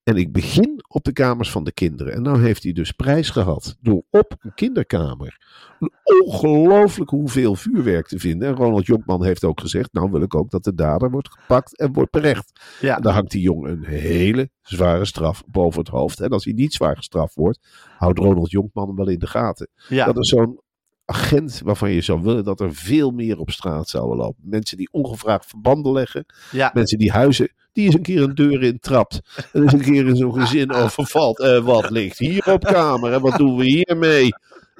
[0.09, 2.13] en ik begin op de kamers van de kinderen.
[2.13, 5.37] En nou heeft hij dus prijs gehad door op een kinderkamer
[5.79, 5.93] een
[6.25, 8.49] ongelooflijke hoeveel vuurwerk te vinden.
[8.49, 11.79] En Ronald Jonkman heeft ook gezegd, nou wil ik ook dat de dader wordt gepakt
[11.79, 12.61] en wordt berecht.
[12.81, 12.97] ja.
[12.97, 16.21] En dan hangt die jongen een hele zware straf boven het hoofd.
[16.21, 17.59] En als hij niet zwaar gestraft wordt,
[17.97, 19.69] houdt Ronald Jonkman hem wel in de gaten.
[19.89, 20.05] ja.
[20.05, 20.61] Dat is zo'n
[21.09, 24.43] agent waarvan je zou willen dat er veel meer op straat zouden lopen.
[24.43, 26.27] Mensen die ongevraagd verbanden leggen.
[26.51, 26.71] ja.
[26.75, 29.21] Mensen die huizen, die eens een keer een deur in trapt.
[29.53, 31.41] En eens een keer in zo'n gezin overvalt.
[31.41, 33.13] En wat ligt hier op kamer?
[33.13, 34.29] En wat doen we hiermee?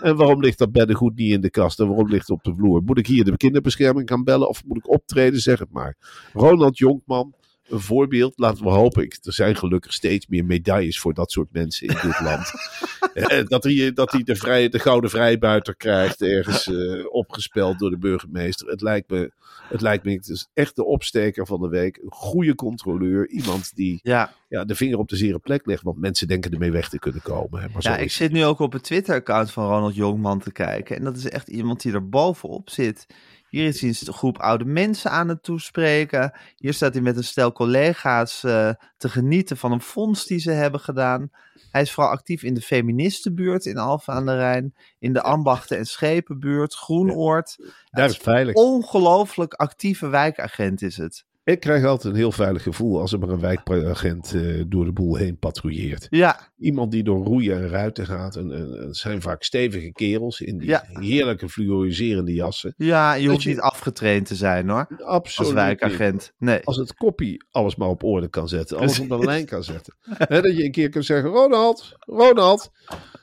[0.03, 1.81] En waarom ligt dat beddengoed niet in de kast?
[1.81, 2.83] En waarom ligt het op de vloer?
[2.83, 4.49] Moet ik hier de kinderbescherming gaan bellen?
[4.49, 5.41] Of moet ik optreden?
[5.41, 5.97] Zeg het maar.
[6.33, 7.35] Ronald Jonkman,
[7.69, 8.33] een voorbeeld.
[8.37, 9.03] Laten we hopen.
[9.03, 12.51] Ik- Er zijn gelukkig steeds meer medailles voor dat soort mensen in dit land.
[13.15, 17.91] Eh, dat hij, dat hij de, vrije, de gouden vrijbuiter krijgt, ergens eh, opgespeld door
[17.91, 18.69] de burgemeester.
[18.69, 19.33] Het lijkt me,
[19.69, 21.97] het lijkt me het is echt de opsteker van de week.
[21.97, 23.29] Een goede controleur.
[23.29, 24.33] Iemand die ja.
[24.49, 25.83] ja, de vinger op de zere plek legt.
[25.83, 27.61] Want mensen denken ermee weg te kunnen komen.
[27.61, 27.69] Hè.
[27.73, 30.97] Maar Ja, ik zit nu ook op het Twitter-account van Ronald Jongman te kijken.
[30.97, 33.07] En dat is echt iemand die er bovenop zit.
[33.49, 36.33] Hier is hij een groep oude mensen aan het toespreken.
[36.57, 40.51] Hier staat hij met een stel collega's eh, te genieten van een fonds die ze
[40.51, 41.31] hebben gedaan.
[41.71, 44.75] Hij is vooral actief in de feministenbuurt in Alphen aan de Rijn.
[44.99, 47.57] In de ambachten- en schepenbuurt, Groenoord.
[47.91, 48.55] Daar is veilig.
[48.55, 51.25] Ongelooflijk actieve wijkagent is het.
[51.49, 54.93] Ik krijg altijd een heel veilig gevoel als er maar een wijkagent eh, door de
[54.93, 56.07] boel heen patrouilleert.
[56.11, 58.37] Ja, Iemand die door roeien en ruiten gaat.
[58.37, 60.85] En, en- zijn vaak stevige kerels in die Ja.
[60.89, 62.75] heerlijke fluoriserende jassen.
[62.77, 64.87] ja je hoeft je- niet afgetraind te zijn hoor.
[65.05, 65.51] Absoluut.
[65.51, 66.33] Als wijkagent.
[66.39, 66.61] Nee.
[66.65, 68.77] Als het koppie alles maar op orde kan zetten.
[68.79, 69.95] Alles op de lijn kan zetten.
[70.09, 72.71] Hè, dat je een keer kunt zeggen: Ronald, Ronald.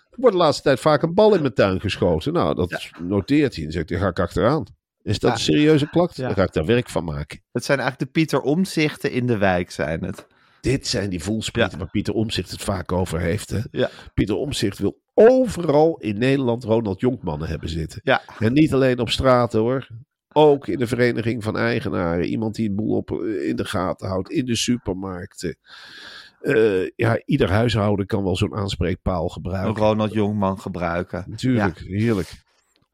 [0.10, 2.34] Er wordt de laatste tijd vaak een bal in mijn tuin geschoten.
[2.34, 4.66] Nou, dat noteert hij en zegt hij: ga ik achteraan.
[5.06, 5.36] Is dat Ja.
[5.36, 6.16] een serieuze klacht?
[6.18, 6.26] Ja.
[6.26, 7.42] Dan ga ik daar werk van maken.
[7.52, 10.28] Het zijn eigenlijk de Pieter Omzichten in de wijk, zijn het.
[10.62, 11.78] Dit zijn die voelsprieten Ja.
[11.78, 13.50] waar Pieter Omzicht het vaak over heeft.
[13.50, 13.60] Hè?
[13.72, 13.90] Ja.
[14.14, 18.00] Pieter Omzicht wil overal in Nederland Ronald Jonkmannen hebben zitten.
[18.04, 18.22] Ja.
[18.40, 19.88] En niet alleen op straat hoor.
[20.34, 22.26] Ook in de vereniging van eigenaren.
[22.26, 24.30] Iemand die een boel op, eh, in de gaten houdt.
[24.32, 25.58] In de supermarkten.
[26.42, 29.84] Eh, ja, ieder huishouden kan wel zo'n aanspreekpaal Een gebruiken.
[29.84, 31.26] Ronald Jongman gebruiken.
[31.28, 32.44] Natuurlijk, heerlijk.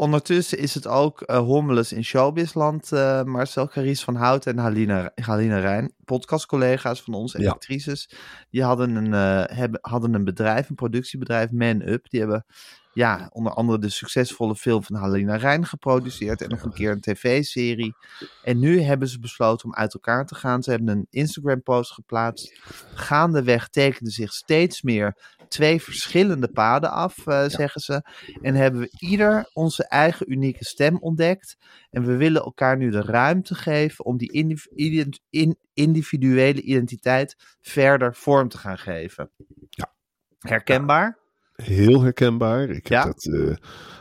[0.02, 2.92] Ondertussen is het ook eh hommeles in showbizland.
[2.92, 7.52] eh Marcel Caries van Hout en Haline, Haline Rijn, podcastcollega's van ons en Ja.
[7.52, 8.10] actrices.
[8.50, 12.10] Die hadden een, eh, hebben, hadden een bedrijf, een productiebedrijf, Man Up.
[12.10, 12.46] Die hebben
[12.94, 16.42] ja, onder andere de succesvolle film van Haline Rijn geproduceerd.
[16.42, 17.96] En nog een keer een tv-serie.
[18.44, 20.64] En nu hebben ze besloten om uit elkaar te gaan.
[20.64, 22.60] Ze hebben een Instagram-post geplaatst.
[22.94, 25.16] Gaandeweg tekenden zich steeds meer
[25.48, 28.04] twee verschillende paden af, eh, zeggen ze.
[28.42, 31.58] En hebben we ieder onze eigen unieke stem ontdekt.
[31.90, 37.36] En we willen elkaar nu de ruimte geven om die indiv- ident- in- individuele identiteit
[37.62, 39.32] verder vorm te gaan geven.
[39.70, 39.94] Ja.
[40.40, 41.21] Herkenbaar?
[41.62, 42.70] Heel herkenbaar.
[42.70, 43.04] Ik Ja?
[43.04, 43.56] heb dat, eh,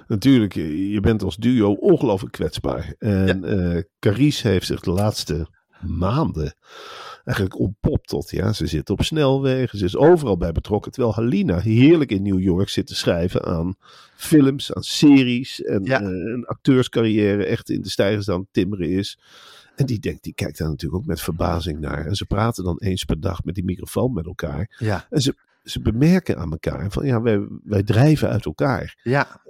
[0.06, 2.94] natuurlijk, je je bent als duo ongelooflijk kwetsbaar.
[2.98, 5.46] En eh Carice heeft zich de laatste
[5.86, 6.54] maanden
[7.24, 10.92] eigenlijk ontpopt tot, ja, ze zit op snelwegen, ze is overal bij betrokken.
[10.92, 13.74] Terwijl Halina heerlijk in New York zit te schrijven aan
[14.16, 16.00] films, aan series en Ja.
[16.00, 19.18] eh, een acteurscarrière echt in de stijgers aan het timmeren is.
[19.76, 22.06] En die denkt, die kijkt daar natuurlijk ook met verbazing naar.
[22.06, 24.76] En ze praten dan eens per dag met die microfoon met elkaar.
[24.78, 25.06] Ja.
[25.10, 25.34] En ze,
[25.70, 28.98] ze bemerken aan elkaar van ja, wij, wij drijven uit elkaar.
[29.02, 29.40] Ja,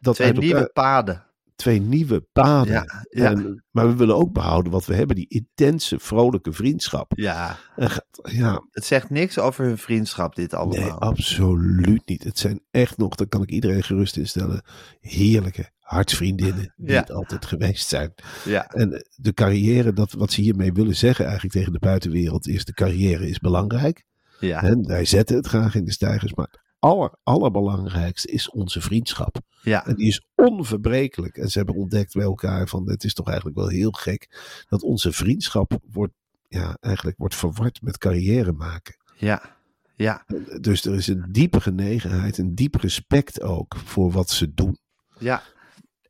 [0.00, 1.24] Dat twee nieuwe paden.
[1.56, 2.72] twee nieuwe paden.
[2.72, 3.30] Ja, ja.
[3.30, 7.12] En, maar we willen ook behouden wat we hebben, die intense, vrolijke vriendschap.
[7.16, 7.90] Ja, En
[8.22, 11.00] ja, het zegt niks over hun vriendschap, dit nee, allemaal.
[11.00, 12.24] absoluut niet.
[12.24, 14.62] Het zijn echt nog, daar kan ik iedereen gerust instellen,
[15.00, 17.00] heerlijke hartsvriendinnen die Ja.
[17.00, 18.14] het altijd geweest zijn.
[18.44, 22.64] Ja, En de carrière, dat, wat ze hiermee willen zeggen eigenlijk tegen de buitenwereld, is
[22.64, 24.04] de carrière is belangrijk.
[24.40, 28.80] Ja, En wij zetten het graag in de stijgers, maar het aller, allerbelangrijkste is onze
[28.80, 29.38] vriendschap.
[29.62, 31.36] ja, En die is onverbrekelijk.
[31.36, 34.28] En ze hebben ontdekt bij elkaar van het is toch eigenlijk wel heel gek
[34.68, 36.12] dat onze vriendschap wordt,
[36.48, 38.96] ja, eigenlijk wordt verward met carrière maken.
[39.16, 39.54] ja,
[39.94, 40.24] ja,
[40.60, 44.78] Dus er is een diepe genegenheid, een diep respect ook voor wat ze doen.
[45.18, 45.42] ja.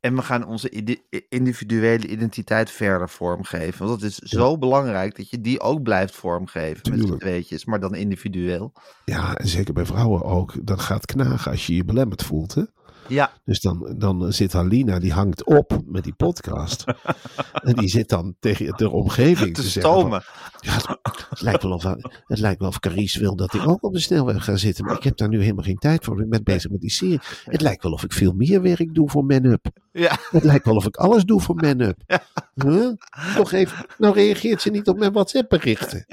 [0.07, 0.69] En we gaan onze
[1.29, 3.87] individuele identiteit verder vormgeven.
[3.87, 7.19] Want dat is zo belangrijk dat je die ook blijft vormgeven met Tuurlijk.
[7.21, 8.73] tweetjes, maar dan individueel.
[9.05, 10.53] Ja, en zeker bij vrouwen ook.
[10.61, 12.53] Dat gaat knagen als je je belemmerd voelt.
[12.53, 12.63] Hè?
[13.07, 16.83] Ja, Dus dan, dan zit Halina, die hangt op met die podcast.
[17.67, 20.23] en die zit dan tegen de omgeving te te, zeggen van, stomen.
[20.59, 20.97] Ja,
[21.29, 21.83] het, lijkt wel of,
[22.25, 24.85] het lijkt wel of Carice wil dat ik ook op de snelweg ga zitten.
[24.85, 26.21] Maar ik heb daar nu helemaal geen tijd voor.
[26.21, 27.19] Ik ben bezig met die serie.
[27.43, 29.67] Het lijkt wel of ik veel meer werk doe voor Man-Up.
[29.91, 32.21] Ja, Het lijkt wel of ik alles doe voor Man-Up.
[32.53, 32.91] Huh?
[33.37, 36.05] Nog even, nou reageert ze niet op mijn WhatsApp-berichten.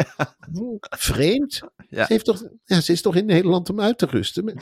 [0.52, 1.62] Hm, Vreemd.
[1.90, 4.44] Ze, heeft toch, ja, ze is toch in Nederland om uit te rusten.
[4.44, 4.54] Maar,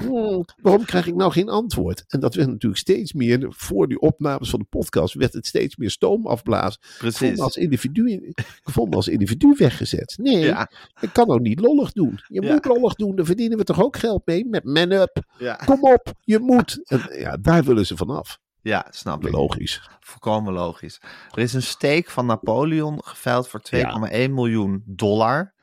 [0.00, 1.77] hm, waarom krijg ik nou geen antwoord?
[2.08, 5.76] En dat werd natuurlijk steeds meer, voor die opnames van de podcast, werd het steeds
[5.76, 6.80] meer stoom afblazen.
[6.82, 7.36] Ik voel precies.
[7.38, 10.14] me als individu, ik voel me als individu weggezet.
[10.20, 12.20] Nee, Ja, ik kan ook niet lollig doen.
[12.26, 12.52] Je Ja.
[12.52, 14.46] moet lollig doen, daar verdienen we toch ook geld mee?
[14.46, 15.22] Met man-up.
[15.38, 16.80] ja, Kom op, je moet.
[16.90, 18.38] En ja, daar willen ze vanaf.
[18.62, 19.32] ja, snap ik.
[19.32, 19.88] Logisch.
[20.00, 21.00] Volkomen logisch.
[21.30, 25.54] Er is een steek van Napoleon geveild voor 2,1 miljoen dollar.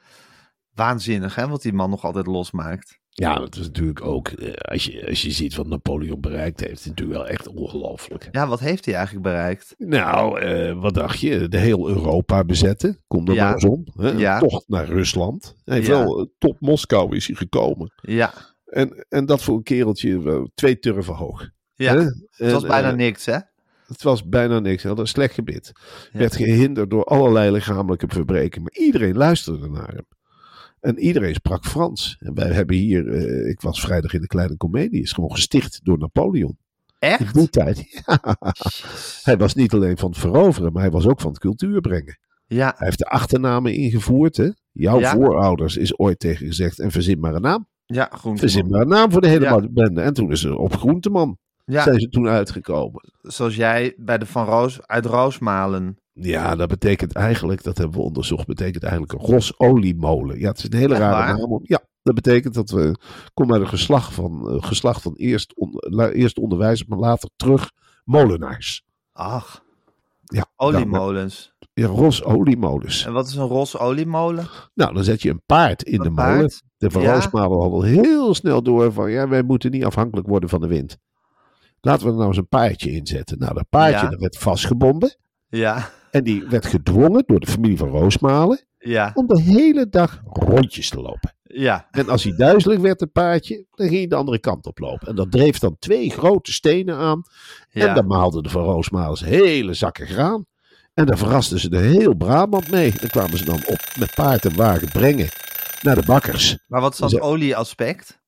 [0.74, 1.48] Waanzinnig, hè?
[1.48, 3.00] Wat die man nog altijd losmaakt.
[3.18, 6.72] Ja, dat is natuurlijk ook, eh, als je, als je ziet wat Napoleon bereikt heeft,
[6.72, 8.28] is het natuurlijk wel echt ongelooflijk.
[8.32, 9.76] Ja, wat heeft hij eigenlijk bereikt?
[9.78, 11.48] Nou, eh, wat dacht je?
[11.48, 13.04] De heel Europa bezetten.
[13.08, 13.44] Kom er Ja.
[13.44, 13.86] maar eens om.
[13.98, 14.10] Hè?
[14.10, 14.40] Ja.
[14.40, 15.56] Toch naar Rusland.
[15.64, 16.04] Hij heeft Ja.
[16.04, 17.92] wel eh, tot Moskou is hij gekomen.
[18.02, 18.34] Ja,
[18.66, 21.50] En, en dat voor een kereltje twee turven hoog.
[21.74, 21.94] ja.
[21.96, 22.04] Hè?
[22.32, 23.38] het was En, bijna niks, hè?
[23.88, 24.82] Het was bijna niks.
[24.82, 25.72] Hij had een slecht gebit.
[26.12, 26.20] Ja.
[26.20, 28.62] Werd gehinderd door allerlei lichamelijke verbrekingen.
[28.62, 30.06] Maar iedereen luisterde naar hem.
[30.86, 32.16] En iedereen sprak Frans.
[32.20, 35.80] En wij hebben hier, eh, ik was vrijdag in de kleine komedie, is gewoon gesticht
[35.84, 36.58] door Napoleon.
[37.00, 37.34] In Echt?
[37.34, 37.84] die tijd.
[38.06, 38.36] Ja.
[39.24, 42.20] Hij was niet alleen van het veroveren, maar hij was ook van het cultuur brengen.
[42.48, 44.38] Ja, Hij heeft de achternamen ingevoerd.
[44.38, 44.50] Hè?
[44.72, 45.12] Jouw Ja.
[45.12, 46.80] voorouders is ooit tegen gezegd.
[46.80, 47.68] En verzin maar een naam.
[47.86, 48.38] ja, groen.
[48.38, 49.68] Verzin maar een naam voor de hele Ja.
[49.70, 50.02] bende.
[50.02, 51.38] En toen is er op Groenteman.
[51.66, 53.02] Ja, Zijn ze toen uitgekomen.
[53.22, 55.98] zoals jij bij de Van Roos uit Roosmalen.
[56.20, 60.40] Ja, dat betekent eigenlijk, dat hebben we onderzocht, betekent eigenlijk een rosoliemolen.
[60.40, 61.60] Ja, het is een hele rare naam.
[61.64, 62.96] Ja, dat betekent dat we
[63.34, 65.80] komen uit een geslacht van, eh, geslacht van eerst, on,
[66.14, 67.72] eerst onderwijzers, maar later terug
[68.04, 68.84] molenaars.
[69.14, 69.64] Ach,
[70.24, 71.54] Ja, oliemolens.
[71.74, 73.06] Ja, rosoliemolens.
[73.06, 74.48] En wat is een rosoliemolen?
[74.74, 76.52] Nou, dan zet je een paard in Een de molen.
[76.78, 77.14] De Van Ja.
[77.14, 80.68] Roosmalen hadden al heel snel door van, ja, wij moeten niet afhankelijk worden van de
[80.68, 80.98] wind.
[81.82, 83.40] Laten we er nou eens een paardje inzetten.
[83.40, 84.10] Nou, dat paardje Ja.
[84.10, 85.18] dat werd vastgebonden.
[85.48, 90.22] Ja, En die werd gedwongen door de familie van Roosmalen ja, om de hele dag
[90.26, 91.36] rondjes te lopen.
[91.44, 91.88] ja.
[91.92, 95.08] En als hij duizelig werd, het paardje, dan ging hij de andere kant op lopen.
[95.08, 97.22] En dat dreef dan twee grote stenen aan.
[97.70, 97.88] ja.
[97.88, 100.46] En dan maalden de Van Roosmalens hele zakken graan.
[100.94, 102.92] En dan verrasten ze de heel Brabant mee.
[103.00, 105.28] Dan kwamen ze dan op met paard en wagen brengen
[105.82, 106.58] naar de bakkers.
[106.68, 108.22] Maar wat is dan het olieaspect?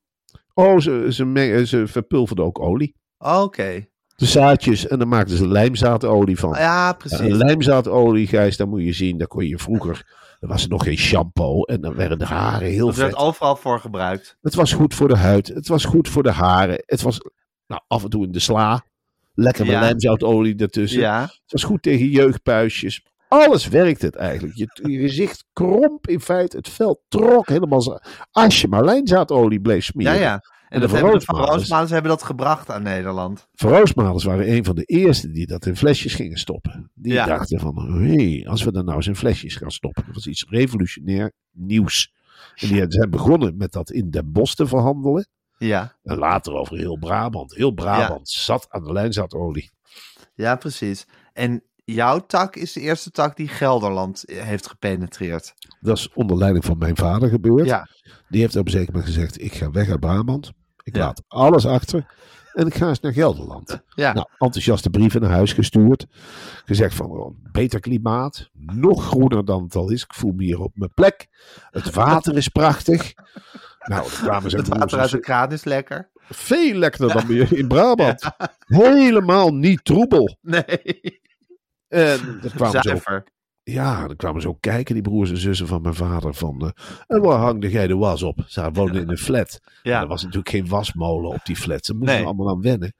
[0.54, 2.94] Oh, ze, ze, ze verpulverden ook olie.
[3.18, 3.86] Oké.
[4.18, 6.54] De zaadjes en dan maakten ze lijmzaadolie van.
[6.58, 7.34] Ja, En precies.
[7.34, 10.16] lijmzaadolie, Gijs, daar moet je zien, daar kon je vroeger...
[10.40, 13.04] Er was er nog geen shampoo en dan werden de haren heel Dat vet.
[13.04, 14.36] werd overal voor gebruikt.
[14.40, 15.48] Het was goed voor de huid.
[15.48, 16.82] Het was goed voor de haren.
[16.86, 17.20] Het was
[17.66, 18.84] nou, af en toe in de sla.
[19.34, 19.80] Lekker met Ja.
[19.80, 21.00] lijmzoutolie ertussen.
[21.00, 23.02] Ja, Het was goed tegen jeugdpuisjes.
[23.28, 24.56] alles werkte het eigenlijk.
[24.56, 26.56] Je, je gezicht kromp in feite.
[26.56, 28.00] Het vel trok helemaal.
[28.30, 30.14] Als je maar lijnzaadolie bleef smeren.
[30.14, 30.40] Ja, ja.
[30.68, 33.48] En, de Van hebben dat gebracht aan Nederland.
[33.54, 36.90] Verroosmalers waren een van de eerste die dat in flesjes gingen stoppen.
[36.94, 37.26] Die Ja.
[37.26, 40.04] dachten van, hé, als we dat nou eens in flesjes gaan stoppen.
[40.06, 42.12] Dat was iets revolutionair nieuws.
[42.54, 45.28] En die zijn begonnen met dat in Den Bosch te verhandelen.
[45.58, 47.54] Ja, En later over heel Brabant.
[47.54, 49.70] Heel Brabant zat aan de lijnzaadolie.
[50.34, 51.06] ja, precies.
[51.32, 51.62] En
[51.94, 55.54] jouw tak is de eerste tak die Gelderland eh, heeft gepenetreerd.
[55.80, 57.66] Dat is onder leiding van mijn vader gebeurd.
[57.66, 57.88] Ja,
[58.28, 60.52] Die heeft op een zeker moment gezegd, ik ga weg uit Brabant.
[60.82, 61.04] Ik Ja.
[61.04, 62.16] laat alles achter.
[62.52, 63.80] En ik ga eens naar Gelderland.
[63.94, 64.12] ja.
[64.12, 66.06] Nou, enthousiaste brieven naar huis gestuurd.
[66.64, 68.48] Gezegd van, oh, beter klimaat.
[68.52, 70.02] Nog groener dan het al is.
[70.02, 71.26] Ik voel me hier op mijn plek.
[71.70, 73.12] Het water is prachtig.
[73.78, 76.10] Nou, kwamen zijn het water broers uit de kraan is lekker.
[76.30, 78.30] Veel lekkerder dan in Brabant.
[78.66, 80.36] Helemaal niet troebel.
[80.42, 81.20] Nee,
[81.88, 83.22] En dan kwamen ze ook.
[83.62, 86.34] Ja, dan kwamen ze ook kijken, die broers en zussen van mijn vader.
[86.34, 86.70] Van, eh,
[87.06, 88.44] en waar hangde jij de was op?
[88.46, 89.60] Ze woonden in een flat.
[89.82, 90.00] Ja.
[90.00, 91.84] Er was natuurlijk geen wasmolen op die flat.
[91.84, 92.20] Ze moesten Nee.
[92.22, 92.94] er allemaal aan wennen.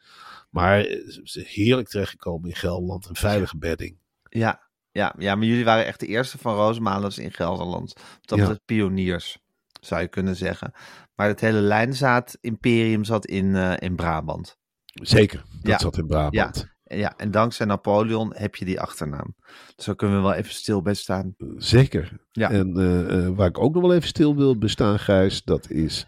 [0.50, 3.08] Maar eh, ze zijn heerlijk terechtgekomen in Gelderland.
[3.08, 3.98] Een veilige bedding.
[4.22, 7.92] Ja, ja, ja, maar jullie waren echt de eerste van Roosmalers in Gelderland.
[8.20, 8.44] Dat Ja.
[8.44, 9.38] was het pioniers,
[9.80, 10.72] zou je kunnen zeggen.
[11.14, 14.56] Maar het hele lijnzaad-imperium zat in, eh, in Brabant.
[14.94, 15.78] Zeker, dat Ja.
[15.78, 16.36] zat in Brabant.
[16.60, 19.34] En Ja, en dankzij Napoleon heb je die achternaam.
[19.76, 21.34] Dus daar kunnen we wel even stil bij staan.
[21.56, 22.12] Zeker.
[22.32, 22.50] Ja.
[22.50, 26.06] En eh, eh, waar ik ook nog wel even stil wil bestaan, Gijs, dat is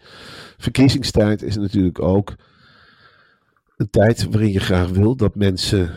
[0.57, 2.35] verkiezingstijd is natuurlijk ook
[3.77, 5.93] een tijd waarin je graag wil dat mensen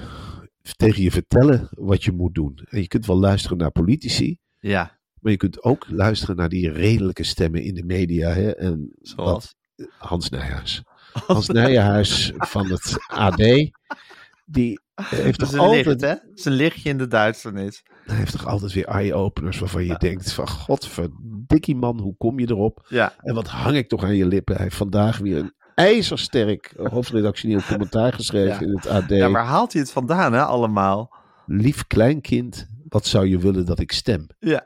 [0.77, 2.59] tegen je vertellen wat je moet doen.
[2.68, 6.70] En je kunt wel luisteren naar politici, Ja, maar je kunt ook luisteren naar die
[6.73, 8.31] redelijke stemmen in de media.
[8.33, 8.51] Hè?
[8.51, 9.33] En zoals.
[9.77, 10.83] wat- Hans Nijhuis.
[11.27, 13.70] Hans Nijhuis van het AD,
[14.44, 16.14] die heeft Dat is toch altijd licht, hè?
[16.35, 17.83] Een lichtje in de duisternis.
[18.04, 22.50] hij heeft toch altijd weer eye-openers waarvan je denkt van godverdikkie man, hoe kom je
[22.50, 22.87] erop?
[22.88, 24.54] Ja, En wat hang ik toch aan je lippen?
[24.54, 28.61] Hij heeft vandaag weer een ijzersterk hoofdredactioneel commentaar geschreven Ja.
[28.61, 29.09] in het AD.
[29.09, 31.14] ja waar haalt hij het vandaan, hè, allemaal?
[31.46, 34.26] Lief kleinkind, wat zou je willen dat ik stem?
[34.38, 34.62] Ja,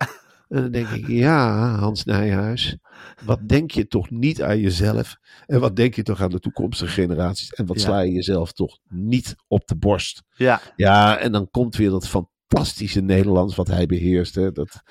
[0.48, 2.76] En dan denk ik, ja, Hans Nijhuis,
[3.24, 5.16] wat denk je toch niet aan jezelf?
[5.46, 7.50] En wat denk je toch aan de toekomstige generaties?
[7.52, 7.82] En wat Ja.
[7.82, 10.22] sla je jezelf toch niet op de borst?
[10.36, 14.34] ja, Ja, en dan komt weer dat fantastische Nederlands wat hij beheerst.
[14.34, 14.52] Hè?
[14.52, 14.82] Dat,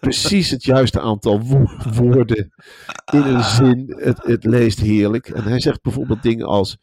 [0.00, 2.52] precies het juiste aantal wo- woorden
[3.12, 3.94] in een zin.
[3.96, 5.28] Het, het leest heerlijk.
[5.28, 6.76] En hij zegt bijvoorbeeld dingen als...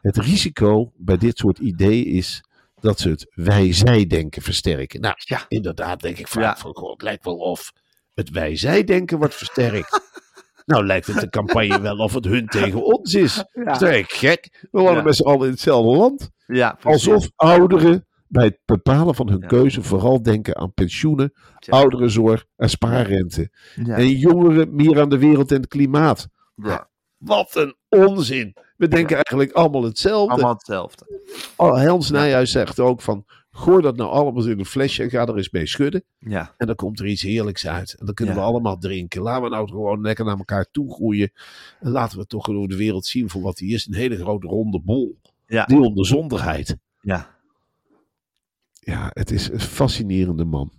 [0.00, 2.44] Het risico bij dit soort ideeën is
[2.86, 5.00] dat ze het wij-zij-denken versterken.
[5.00, 5.44] Nou, Ja.
[5.48, 6.56] inderdaad denk ik vaak Ja.
[6.56, 6.74] van...
[6.74, 7.72] God, het lijkt wel of
[8.14, 10.00] het wij-zij-denken wordt versterkt.
[10.66, 13.44] nou lijkt het de campagne wel of het hun tegen ons is.
[13.52, 13.74] Ja.
[13.74, 14.66] Sterk gek.
[14.70, 16.30] We wonen met z'n allen in hetzelfde land.
[16.82, 21.32] Alsof ouderen bij het bepalen van hun keuze vooral denken aan pensioenen,
[21.68, 23.50] ouderenzorg en spaarrente.
[23.86, 26.28] En jongeren meer aan de wereld en het klimaat.
[26.54, 28.56] Ja, Wat een onzin.
[28.76, 30.32] We denken eigenlijk allemaal hetzelfde.
[30.32, 31.20] allemaal hetzelfde.
[31.56, 35.26] Oh, Hans Nijhuis zegt ook van, gooi dat nou allemaal in een flesje en ga
[35.26, 36.04] er eens mee schudden.
[36.18, 37.94] Ja, En dan komt er iets heerlijks uit.
[37.98, 38.40] En dan kunnen Ja.
[38.40, 39.22] we allemaal drinken.
[39.22, 41.32] Laten we nou gewoon lekker naar elkaar toe groeien.
[41.80, 43.86] En laten we toch gewoon de wereld zien voor wat die is.
[43.86, 45.18] Een hele grote ronde bol.
[45.46, 45.64] Ja.
[45.64, 46.76] Die onderzonderheid.
[47.00, 47.34] ja.
[48.80, 50.72] Ja, het is een fascinerende man.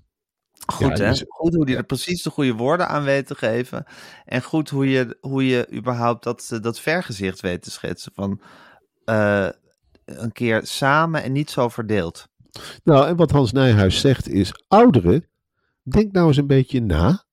[0.74, 1.10] Goed, Ja, hè?
[1.10, 3.86] dus- goed hoe hij er precies de goede woorden aan weet te geven.
[4.26, 8.12] En goed hoe je, hoe je überhaupt dat, eh, dat vergezicht weet te schetsen.
[8.16, 8.42] Van
[9.06, 9.48] eh,
[10.06, 12.28] een keer samen en niet zo verdeeld.
[12.84, 15.28] Nou, en wat Hans Nijhuis zegt is: ouderen,
[15.84, 17.26] denk nou eens een beetje na.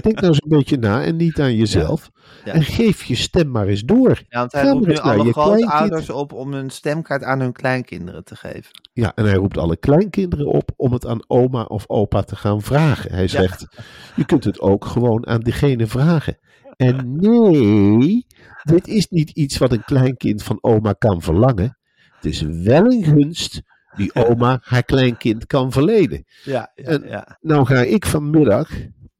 [0.00, 2.10] Denk nou eens een beetje na en niet aan jezelf.
[2.44, 2.52] Ja.
[2.52, 4.22] En geef je stem maar eens door.
[4.28, 8.36] Ja, want hij roept nu alle grootouders op om hun stemkaart aan hun kleinkinderen te
[8.36, 8.70] geven.
[8.92, 12.62] Ja, en hij roept alle kleinkinderen op om het aan oma of opa te gaan
[12.62, 13.12] vragen.
[13.12, 13.66] Hij zegt:
[14.16, 16.38] je kunt het ook gewoon aan degene vragen.
[16.76, 18.26] En nee,
[18.62, 21.78] dit is niet iets wat een kleinkind van oma kan verlangen.
[22.14, 23.62] Het is wel een gunst
[23.96, 26.24] die oma haar kleinkind kan verlenen.
[26.44, 27.38] Ja, ja, En- ja.
[27.40, 28.70] Nou ga ik vanmiddag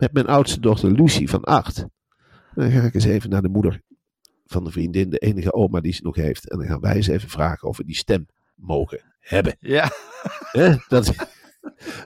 [0.02, 1.86] met mijn oudste dochter Lucie van acht.
[2.54, 3.80] Dan ga ik eens even naar de moeder
[4.46, 6.50] van de vriendin, de enige oma die ze nog heeft.
[6.50, 9.56] En dan gaan wij eens even vragen of we die stem mogen hebben.
[9.60, 9.90] ja.
[10.88, 11.14] Dat,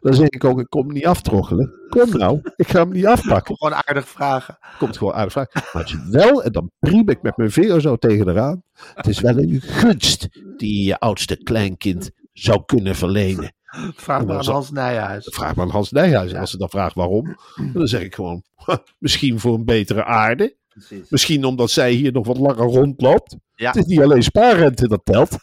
[0.00, 1.72] dan zeg ik ook, ik kom niet aftroggelen.
[1.88, 3.56] Kom nou, ik ga hem niet afpakken.
[3.56, 4.59] Gewoon aardig vragen.
[4.78, 5.52] Komt gewoon aardig vraag.
[5.52, 8.62] Maar het is wel, en dan priem ik met mijn vinger zo tegen eraan.
[8.94, 13.54] Het is wel een gunst die je oudste kleinkind zou kunnen verlenen.
[13.96, 15.24] Vraag maar aan Hans Nijhuis.
[15.30, 16.32] Vraag maar aan Hans Nijhuis.
[16.32, 17.36] En als ze dan vraagt waarom,
[17.72, 20.56] dan zeg ik gewoon, "Ha, misschien voor een betere aarde.
[20.68, 21.10] Precies.
[21.10, 23.37] Misschien omdat zij hier nog wat langer rondloopt.
[23.54, 23.66] Ja.
[23.66, 25.37] Het is niet alleen spaarrente dat telt.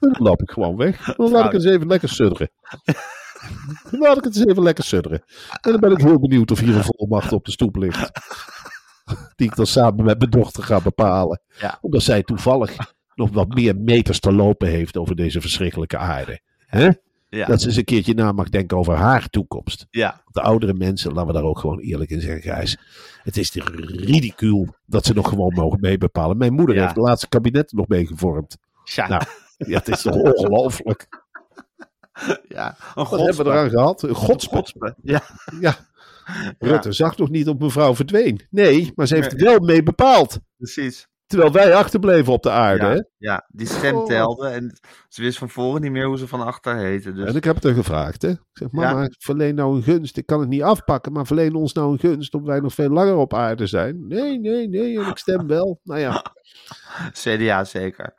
[0.00, 1.14] Dan loop ik gewoon weg.
[1.16, 2.50] Dan laat ik eens even lekker sudderen.
[3.90, 5.22] Dan laat ik het eens even lekker sudderen.
[5.60, 8.10] En dan ben ik heel benieuwd of hier een volmacht op de stoep ligt.
[9.36, 11.42] Die ik dan samen met mijn dochter ga bepalen.
[11.58, 11.78] Ja.
[11.80, 12.76] Omdat zij toevallig
[13.14, 16.40] nog wat meer meters te lopen heeft over deze verschrikkelijke aarde.
[16.66, 16.88] Hè?
[17.36, 17.46] Ja.
[17.46, 19.86] Dat ze eens een keertje na mag denken over haar toekomst.
[19.90, 20.22] ja.
[20.30, 22.78] De oudere mensen, laten we daar ook gewoon eerlijk in zeggen, Gijs.
[23.22, 23.52] Het is
[23.86, 26.36] ridicuul dat ze nog gewoon mogen meebepalen.
[26.36, 26.82] Mijn moeder Ja.
[26.82, 28.56] heeft het laatste kabinet nog meegevormd.
[28.84, 29.22] Tja, Nou,
[29.56, 31.08] ja, het is toch ongelooflijk.
[32.48, 32.76] ja.
[32.94, 34.02] Een Wat hebben we eraan gehad?
[34.02, 34.94] Een godspe.
[35.02, 35.22] Ja.
[35.60, 35.76] Ja.
[36.58, 38.40] Rutte zag nog niet op mevrouw verdween.
[38.50, 40.38] Nee, maar ze heeft wel mee bepaald.
[40.56, 41.08] precies.
[41.32, 42.84] Terwijl wij achterbleven op de aarde.
[42.84, 42.92] hè?
[42.94, 44.78] Ja, ja, die stem telde en
[45.08, 47.12] ze wist van voren niet meer hoe ze van achter heette.
[47.12, 48.22] Dus En ik heb het er gevraagd.
[48.22, 48.28] Hè?
[48.28, 50.16] Ik zeg, mama, verleen nou een gunst.
[50.16, 52.34] Ik kan het niet afpakken, maar verleen ons nou een gunst.
[52.34, 54.06] Omdat wij nog veel langer op aarde zijn.
[54.06, 55.00] Nee, nee, nee.
[55.00, 55.80] En ik stem wel.
[55.82, 56.22] Nou ja,
[57.22, 58.14] CDA zeker.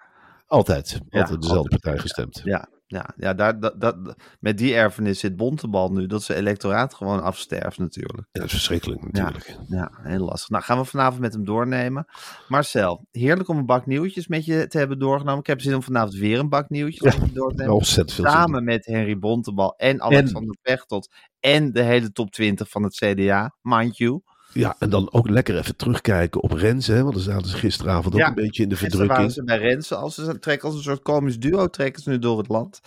[0.48, 1.00] altijd.
[1.10, 1.82] Ja, Altijd dezelfde altijd.
[1.82, 2.42] partij gestemd.
[2.44, 6.08] Ja, ja, ja daar, dat, dat, met die erfenis zit Bontebal nu.
[6.08, 8.28] Dat ze electoraat gewoon afsterft natuurlijk.
[8.32, 9.58] Ja, dat is verschrikkelijk natuurlijk.
[9.68, 10.50] Ja, heel lastig.
[10.50, 12.06] Nou, gaan we vanavond met hem doornemen.
[12.48, 15.40] Marcel, heerlijk om een bak nieuwtjes met je te hebben doorgenomen.
[15.40, 17.74] Ik heb zin om vanavond weer een bak nieuwtjes door te nemen.
[17.74, 18.40] Ontzettend veel zin in.
[18.40, 21.12] Samen met Henry Bontebal en Alexander Pechtold.
[21.40, 24.22] En de hele top 20 van het CDA, mind you.
[24.54, 26.92] Ja, en dan ook lekker even terugkijken op Renze.
[26.92, 29.56] Hè, want dan zaten ze gisteravond ook Ja, een beetje in de Gisteren waren verdrukking.
[29.56, 29.98] ze bij Rensen.
[29.98, 32.80] Als ze trekken als een soort komisch duo, trekken ze nu door het land.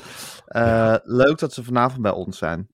[0.46, 2.68] Eh, Leuk dat ze vanavond bij ons zijn.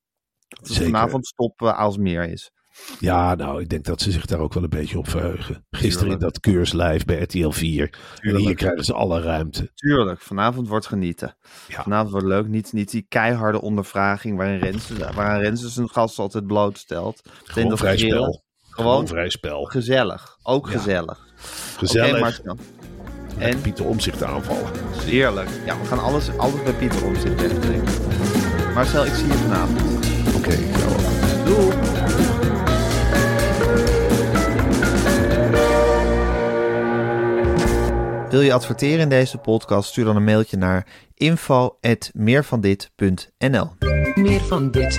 [0.49, 2.51] Dat ze vanavond stop uh, als meer is.
[2.99, 5.67] Ja, nou, ik denk dat ze zich daar ook wel een beetje op verheugen.
[5.71, 7.95] Gisteren in dat keurslijf bij RTL 4.
[8.21, 9.71] En hier krijgen ze alle ruimte.
[9.75, 11.37] Tuurlijk, vanavond wordt genieten.
[11.69, 11.83] Ja.
[11.83, 12.47] Vanavond wordt leuk.
[12.47, 17.21] Niet, niet die keiharde ondervraging waarin Rensen, waaraan Rensen zijn gast altijd blootstelt.
[17.45, 18.45] Gewoon vrij spel.
[18.73, 19.65] Gewoon Gewoon vrij spel.
[19.65, 20.37] gezellig.
[20.43, 20.79] Ook Ja.
[20.79, 21.19] gezellig.
[21.77, 22.41] Gezellig.
[23.39, 24.71] En Pieter om zich te aanvallen.
[25.05, 25.49] heerlijk.
[25.67, 27.95] Ja, we gaan alles, alles bij Pieter om zitten wegdrinken.
[28.75, 29.81] Marcel, ik zie je vanavond.
[30.37, 30.59] Oké,
[30.89, 31.01] ook.
[31.47, 31.77] Doei.
[38.31, 39.89] Wil je adverteren in deze podcast?
[39.89, 43.71] Stuur dan een mailtje naar info@meervandit.nl.
[44.15, 44.99] Meer van dit.